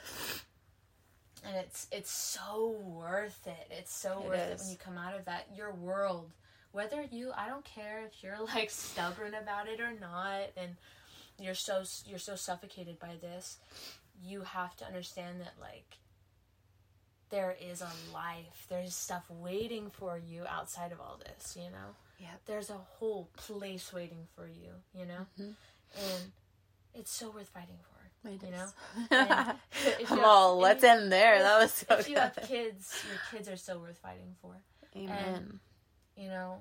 and 1.45 1.57
it's 1.57 1.87
it's 1.93 2.11
so 2.11 2.77
worth 2.85 3.47
it. 3.47 3.69
It's 3.71 3.95
so 3.95 4.21
It 4.21 4.29
worth 4.29 4.39
it 4.39 4.59
when 4.61 4.71
you 4.71 4.77
come 4.77 4.99
out 4.99 5.15
of 5.19 5.25
that 5.27 5.47
your 5.55 5.73
world. 5.73 6.31
Whether 6.73 7.03
you 7.03 7.33
I 7.37 7.49
don't 7.49 7.65
care 7.65 8.05
if 8.07 8.23
you're 8.23 8.43
like 8.55 8.71
stubborn 8.71 9.35
about 9.35 9.69
it 9.69 9.81
or 9.81 9.93
not 9.99 10.51
and 10.57 10.77
you're 11.39 11.55
so 11.55 11.83
you're 12.07 12.19
so 12.19 12.35
suffocated 12.37 12.99
by 12.99 13.15
this, 13.21 13.59
you 14.23 14.43
have 14.43 14.75
to 14.77 14.85
understand 14.87 15.41
that 15.41 15.55
like 15.61 15.99
there 17.31 17.57
is 17.61 17.83
a 17.83 17.91
life. 18.12 18.67
There's 18.69 18.95
stuff 18.95 19.25
waiting 19.29 19.91
for 19.91 20.19
you 20.19 20.45
outside 20.49 20.93
of 20.93 21.01
all 21.01 21.19
this, 21.25 21.57
you 21.57 21.71
know? 21.71 21.95
Yeah. 22.21 22.29
There's 22.47 22.71
a 22.71 22.79
whole 22.99 23.29
place 23.37 23.93
waiting 23.93 24.29
for 24.37 24.47
you, 24.47 24.71
you 24.95 25.07
know? 25.07 25.27
Mhm. 25.39 25.55
And 25.97 26.33
it's 26.97 27.11
so 27.13 27.31
worth 27.31 27.49
fighting 27.49 27.77
for. 27.83 28.29
It 28.29 28.43
You 28.43 28.49
is. 28.49 28.55
know? 28.55 29.17
And 29.19 29.57
if 30.01 30.11
I'm 30.13 30.25
all, 30.25 30.59
let's 30.59 30.83
you- 30.83 30.89
end 30.89 31.13
there. 31.13 31.41
That 31.43 31.61
was 31.61 31.73
so 31.73 31.95
if 31.97 32.09
you 32.09 32.17
have 32.17 32.37
kids, 32.49 32.93
your 33.09 33.21
kids 33.31 33.49
are 33.49 33.57
so 33.57 33.79
worth 33.79 33.99
fighting 33.99 34.35
for. 34.43 34.53
Amen. 34.97 35.61
You 36.17 36.29
know, 36.29 36.59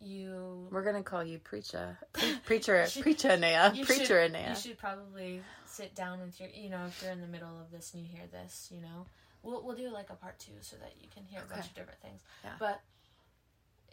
you 0.00 0.68
We're 0.70 0.82
gonna 0.84 1.02
call 1.02 1.24
you 1.24 1.38
preacher, 1.38 1.98
Pre- 2.12 2.36
preacher, 2.44 2.86
should- 2.88 3.02
preacher 3.02 3.28
Annaya, 3.28 3.74
you 3.74 3.84
preacher 3.84 4.04
should, 4.04 4.32
Annaya. 4.32 4.50
You 4.50 4.54
should 4.56 4.78
probably 4.78 5.40
sit 5.66 5.94
down 5.94 6.20
with 6.20 6.38
your, 6.40 6.50
you 6.50 6.68
know, 6.70 6.84
if 6.86 7.02
you're 7.02 7.12
in 7.12 7.20
the 7.20 7.26
middle 7.26 7.58
of 7.60 7.70
this 7.72 7.94
and 7.94 8.02
you 8.02 8.08
hear 8.08 8.26
this, 8.30 8.68
you 8.72 8.80
know, 8.82 9.06
we'll 9.42 9.62
we'll 9.64 9.76
do 9.76 9.88
like 9.90 10.10
a 10.10 10.14
part 10.14 10.38
two 10.38 10.52
so 10.60 10.76
that 10.76 10.92
you 11.00 11.08
can 11.14 11.24
hear 11.24 11.40
a 11.44 11.52
bunch 11.52 11.66
of 11.66 11.74
different 11.74 12.00
things. 12.00 12.20
Yeah. 12.44 12.50
But 12.58 12.80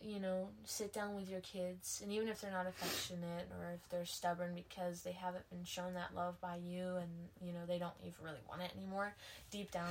you 0.04 0.20
know, 0.20 0.50
sit 0.66 0.94
down 0.94 1.16
with 1.16 1.30
your 1.30 1.42
kids, 1.42 2.02
and 2.04 2.12
even 2.12 2.28
if 2.28 2.42
they're 2.42 2.52
not 2.52 2.68
affectionate 2.68 3.48
or 3.60 3.72
if 3.76 3.88
they're 3.90 4.06
stubborn 4.06 4.54
because 4.56 5.02
they 5.02 5.12
haven't 5.12 5.50
been 5.50 5.64
shown 5.64 5.94
that 5.94 6.16
love 6.16 6.40
by 6.42 6.56
you, 6.56 6.96
and 6.98 7.10
you 7.42 7.54
know 7.54 7.66
they 7.68 7.80
don't 7.80 7.94
even 8.02 8.14
really 8.24 8.42
want 8.50 8.62
it 8.62 8.72
anymore, 8.78 9.14
deep 9.52 9.72
down. 9.72 9.90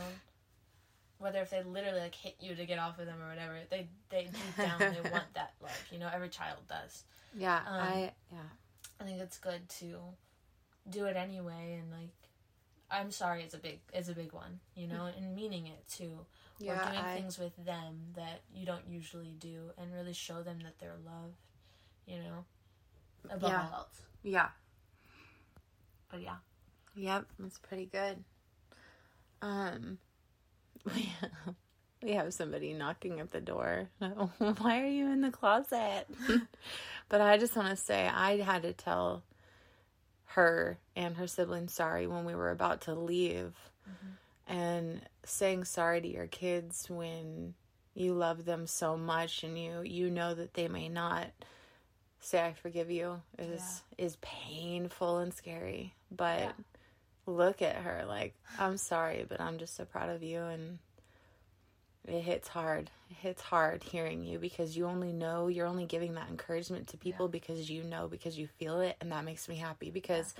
Whether 1.18 1.40
if 1.40 1.51
they 1.51 1.62
literally 1.62 2.01
like 2.01 2.14
hit 2.14 2.37
you 2.40 2.55
to 2.55 2.64
get 2.64 2.79
off 2.79 2.99
of 2.99 3.07
them 3.07 3.20
or 3.23 3.29
whatever, 3.29 3.59
they 3.70 3.87
they 4.09 4.25
deep 4.25 4.57
down 4.57 4.79
they 4.79 5.11
want 5.11 5.33
that 5.35 5.53
love. 5.62 5.85
You 5.90 5.99
know, 5.99 6.09
every 6.12 6.29
child 6.31 6.59
does. 6.68 7.05
Yeah, 7.37 7.59
Um, 7.66 7.81
I 7.81 8.12
yeah. 8.33 8.38
I 9.01 9.05
think 9.05 9.20
it's 9.20 9.38
good 9.38 9.68
to 9.81 9.96
do 10.88 11.05
it 11.07 11.16
anyway 11.16 11.79
and 11.81 11.90
like 11.90 12.11
I'm 12.90 13.11
sorry 13.11 13.42
it's 13.42 13.55
a 13.55 13.59
big 13.59 13.81
it's 13.92 14.09
a 14.09 14.14
big 14.14 14.33
one, 14.33 14.61
you 14.74 14.87
know, 14.88 15.07
and 15.16 15.35
meaning 15.35 15.66
it 15.66 15.87
too. 15.88 16.26
Yeah, 16.59 16.72
or 16.88 16.90
doing 16.92 17.05
I- 17.05 17.14
things 17.14 17.38
with 17.38 17.57
them 17.64 18.12
that 18.16 18.40
you 18.55 18.66
don't 18.66 18.87
usually 18.88 19.35
do 19.38 19.70
and 19.79 19.92
really 19.94 20.12
show 20.12 20.42
them 20.42 20.59
that 20.64 20.79
they're 20.79 20.98
loved, 21.07 21.37
you 22.07 22.18
know. 22.18 22.44
Above 23.31 23.50
Yeah. 23.50 23.66
all 23.72 23.79
else. 23.81 24.03
Yeah. 24.22 24.48
But 26.11 26.20
yeah. 26.22 26.37
Yep, 26.96 27.26
that's 27.38 27.59
pretty 27.59 27.87
good. 27.87 28.24
Um, 29.42 29.98
we 30.94 31.12
we 32.03 32.12
have 32.12 32.35
somebody 32.35 32.72
knocking 32.74 33.20
at 33.20 33.31
the 33.31 33.40
door. 33.40 33.88
Why 33.98 34.81
are 34.83 34.87
you 34.87 35.07
in 35.07 35.20
the 35.20 35.31
closet? 35.31 36.07
but 37.09 37.20
I 37.20 37.37
just 37.38 37.57
want 37.57 37.68
to 37.68 37.76
say 37.76 38.07
I 38.09 38.38
had 38.38 38.62
to 38.62 38.72
tell 38.72 39.22
her 40.35 40.79
and 40.95 41.16
her 41.16 41.27
siblings 41.27 41.75
sorry 41.75 42.07
when 42.07 42.25
we 42.25 42.35
were 42.35 42.51
about 42.51 42.83
to 42.83 42.95
leave, 42.95 43.55
mm-hmm. 43.88 44.53
and 44.53 45.01
saying 45.25 45.64
sorry 45.64 46.01
to 46.01 46.09
your 46.09 46.27
kids 46.27 46.88
when 46.88 47.55
you 47.95 48.14
love 48.14 48.45
them 48.45 48.66
so 48.66 48.97
much 48.97 49.43
and 49.43 49.59
you 49.59 49.83
you 49.83 50.11
know 50.11 50.33
that 50.35 50.55
they 50.55 50.69
may 50.69 50.88
not 50.88 51.27
say 52.21 52.40
I 52.45 52.53
forgive 52.53 52.90
you 52.90 53.21
is 53.38 53.83
is 53.99 54.16
painful 54.21 55.19
and 55.19 55.35
scary. 55.35 55.95
But 56.11 56.40
Yeah. 56.40 56.53
look 57.27 57.62
at 57.62 57.77
her 57.77 58.05
like 58.07 58.35
I'm 58.59 58.77
sorry, 58.77 59.27
but 59.29 59.40
I'm 59.40 59.59
just 59.59 59.75
so 59.77 59.85
proud 59.85 60.11
of 60.11 60.23
you 60.23 60.40
and 60.43 60.79
it 62.07 62.21
hits 62.23 62.49
hard. 62.49 62.90
It 63.11 63.16
hits 63.16 63.42
hard 63.42 63.83
hearing 63.83 64.25
you 64.25 64.38
because 64.38 64.77
you 64.77 64.87
only 64.87 65.12
know 65.12 65.49
you're 65.49 65.66
only 65.66 65.85
giving 65.85 66.14
that 66.14 66.29
encouragement 66.31 66.88
to 66.88 66.96
people 66.96 67.29
because 67.29 67.68
you 67.68 67.83
know 67.83 68.07
because 68.09 68.38
you 68.38 68.46
feel 68.46 68.81
it 68.81 68.96
and 69.01 69.11
that 69.12 69.25
makes 69.25 69.49
me 69.49 69.57
happy 69.57 69.90
because 69.90 70.35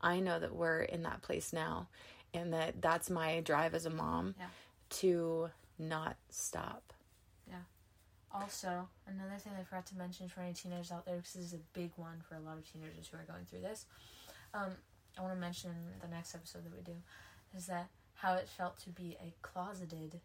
I 0.00 0.20
know 0.20 0.38
that 0.38 0.54
we're 0.54 0.82
in 0.82 1.02
that 1.02 1.22
place 1.22 1.52
now 1.52 1.88
and 2.32 2.52
that 2.52 2.80
that's 2.80 3.10
my 3.10 3.40
drive 3.40 3.74
as 3.74 3.86
a 3.86 3.90
mom 3.90 4.34
Yeah. 4.38 4.46
to 4.90 5.50
not 5.78 6.16
stop. 6.30 6.92
Yeah. 7.48 7.56
Also, 8.32 8.88
another 9.06 9.36
thing 9.38 9.52
I 9.58 9.64
forgot 9.64 9.86
to 9.86 9.98
mention 9.98 10.28
for 10.28 10.40
any 10.40 10.52
teenagers 10.54 10.92
out 10.92 11.04
there, 11.04 11.16
because 11.16 11.32
this 11.34 11.44
is 11.46 11.54
a 11.54 11.60
big 11.74 11.90
one 11.96 12.22
for 12.26 12.36
a 12.36 12.40
lot 12.40 12.56
of 12.56 12.72
teenagers 12.72 13.08
who 13.08 13.18
are 13.18 13.24
going 13.24 13.44
through 13.44 13.60
this. 13.60 13.84
Um, 14.54 14.72
I 15.18 15.22
want 15.22 15.34
to 15.34 15.40
mention 15.40 15.72
the 16.00 16.08
next 16.08 16.34
episode 16.34 16.64
that 16.64 16.72
we 16.74 16.80
do, 16.82 16.96
is 17.56 17.66
that 17.66 17.88
how 18.14 18.34
it 18.34 18.48
felt 18.48 18.78
to 18.80 18.90
be 18.90 19.16
a 19.20 19.34
closeted 19.42 20.20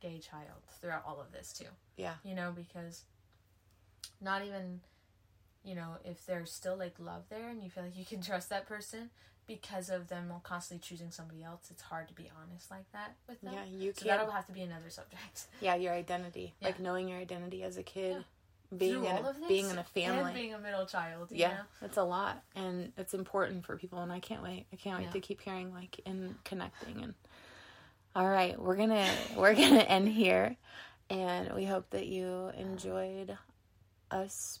gay 0.00 0.18
child 0.18 0.62
throughout 0.80 1.02
all 1.06 1.20
of 1.20 1.32
this 1.32 1.52
too. 1.52 1.66
Yeah. 1.96 2.14
You 2.24 2.34
know, 2.34 2.52
because 2.54 3.04
not 4.20 4.44
even, 4.44 4.80
you 5.64 5.74
know, 5.74 5.96
if 6.04 6.24
there's 6.26 6.50
still 6.52 6.76
like 6.76 6.94
love 6.98 7.24
there 7.30 7.48
and 7.48 7.62
you 7.62 7.70
feel 7.70 7.84
like 7.84 7.96
you 7.96 8.04
can 8.04 8.22
trust 8.30 8.50
that 8.50 8.66
person 8.66 9.10
because 9.46 9.90
of 9.90 10.08
them 10.08 10.32
constantly 10.42 10.86
choosing 10.86 11.10
somebody 11.10 11.42
else, 11.42 11.68
it's 11.70 11.82
hard 11.82 12.08
to 12.08 12.14
be 12.14 12.30
honest 12.40 12.70
like 12.70 12.90
that 12.92 13.16
with 13.28 13.40
them. 13.40 13.52
Yeah, 13.54 13.64
you 13.64 13.92
So 13.94 14.04
can't 14.06 14.18
that'll 14.18 14.32
have 14.32 14.46
to 14.46 14.52
be 14.52 14.62
another 14.62 14.90
subject. 14.90 15.46
Yeah, 15.60 15.74
your 15.74 15.92
identity. 15.92 16.54
Yeah. 16.60 16.68
Like 16.68 16.80
knowing 16.80 17.08
your 17.08 17.18
identity 17.18 17.62
as 17.62 17.76
a 17.76 17.82
kid, 17.82 18.16
Yeah. 18.18 18.78
being 18.78 18.92
Through 19.02 19.06
in 19.08 19.16
a, 19.16 19.34
being 19.48 19.70
in 19.70 19.78
a 19.78 19.82
family. 19.84 20.32
being 20.32 20.54
a 20.54 20.58
middle 20.58 20.86
child. 20.86 21.32
You 21.32 21.38
yeah, 21.38 21.48
know? 21.48 21.86
it's 21.86 21.96
a 21.96 22.04
lot 22.04 22.42
and 22.54 22.92
it's 22.96 23.14
important 23.14 23.66
for 23.66 23.76
people 23.76 23.98
and 24.00 24.12
I 24.12 24.20
can't 24.20 24.42
wait. 24.42 24.66
I 24.72 24.76
can't 24.76 24.98
wait 24.98 25.06
Yeah. 25.06 25.12
to 25.12 25.20
keep 25.20 25.40
hearing 25.40 25.74
like 25.74 26.00
and 26.06 26.36
connecting 26.44 27.02
and 27.02 27.14
All 28.14 28.28
right, 28.28 28.60
we're 28.60 28.76
to 28.90 29.08
we're 29.36 29.54
to 29.78 29.90
end 29.90 30.08
here 30.08 30.56
and 31.10 31.52
we 31.52 31.64
hope 31.64 31.90
that 31.90 32.06
you 32.06 32.50
enjoyed 32.56 33.36
us 34.10 34.60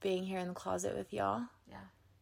being 0.00 0.24
here 0.24 0.38
in 0.38 0.48
the 0.48 0.54
closet 0.54 0.96
with 0.96 1.12
y'all. 1.12 1.42
Yeah, 1.68 1.76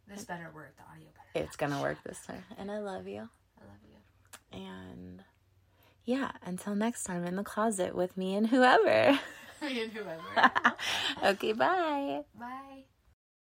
this 0.08 0.24
better 0.24 0.50
work. 0.54 0.74
The 0.76 0.82
audio 0.92 1.08
better. 1.14 1.44
It's 1.44 1.56
to 1.72 1.80
work 1.80 1.98
this 2.04 2.24
time. 2.26 2.44
And 2.56 2.70
I 2.70 2.78
love 2.78 3.06
you. 3.06 3.28
I 3.58 3.64
love 3.64 3.82
you. 3.84 4.58
And 4.58 5.22
yeah, 6.04 6.30
until 6.44 6.74
next 6.74 7.04
time 7.04 7.24
in 7.24 7.36
the 7.36 7.44
closet 7.44 7.94
with 7.94 8.16
me 8.16 8.34
and 8.34 8.46
whoever. 8.46 9.18
Me 9.62 9.82
and 9.82 9.92
whoever. 9.92 10.52
okay, 11.24 11.52
bye. 11.52 12.24
Bye. 12.38 12.84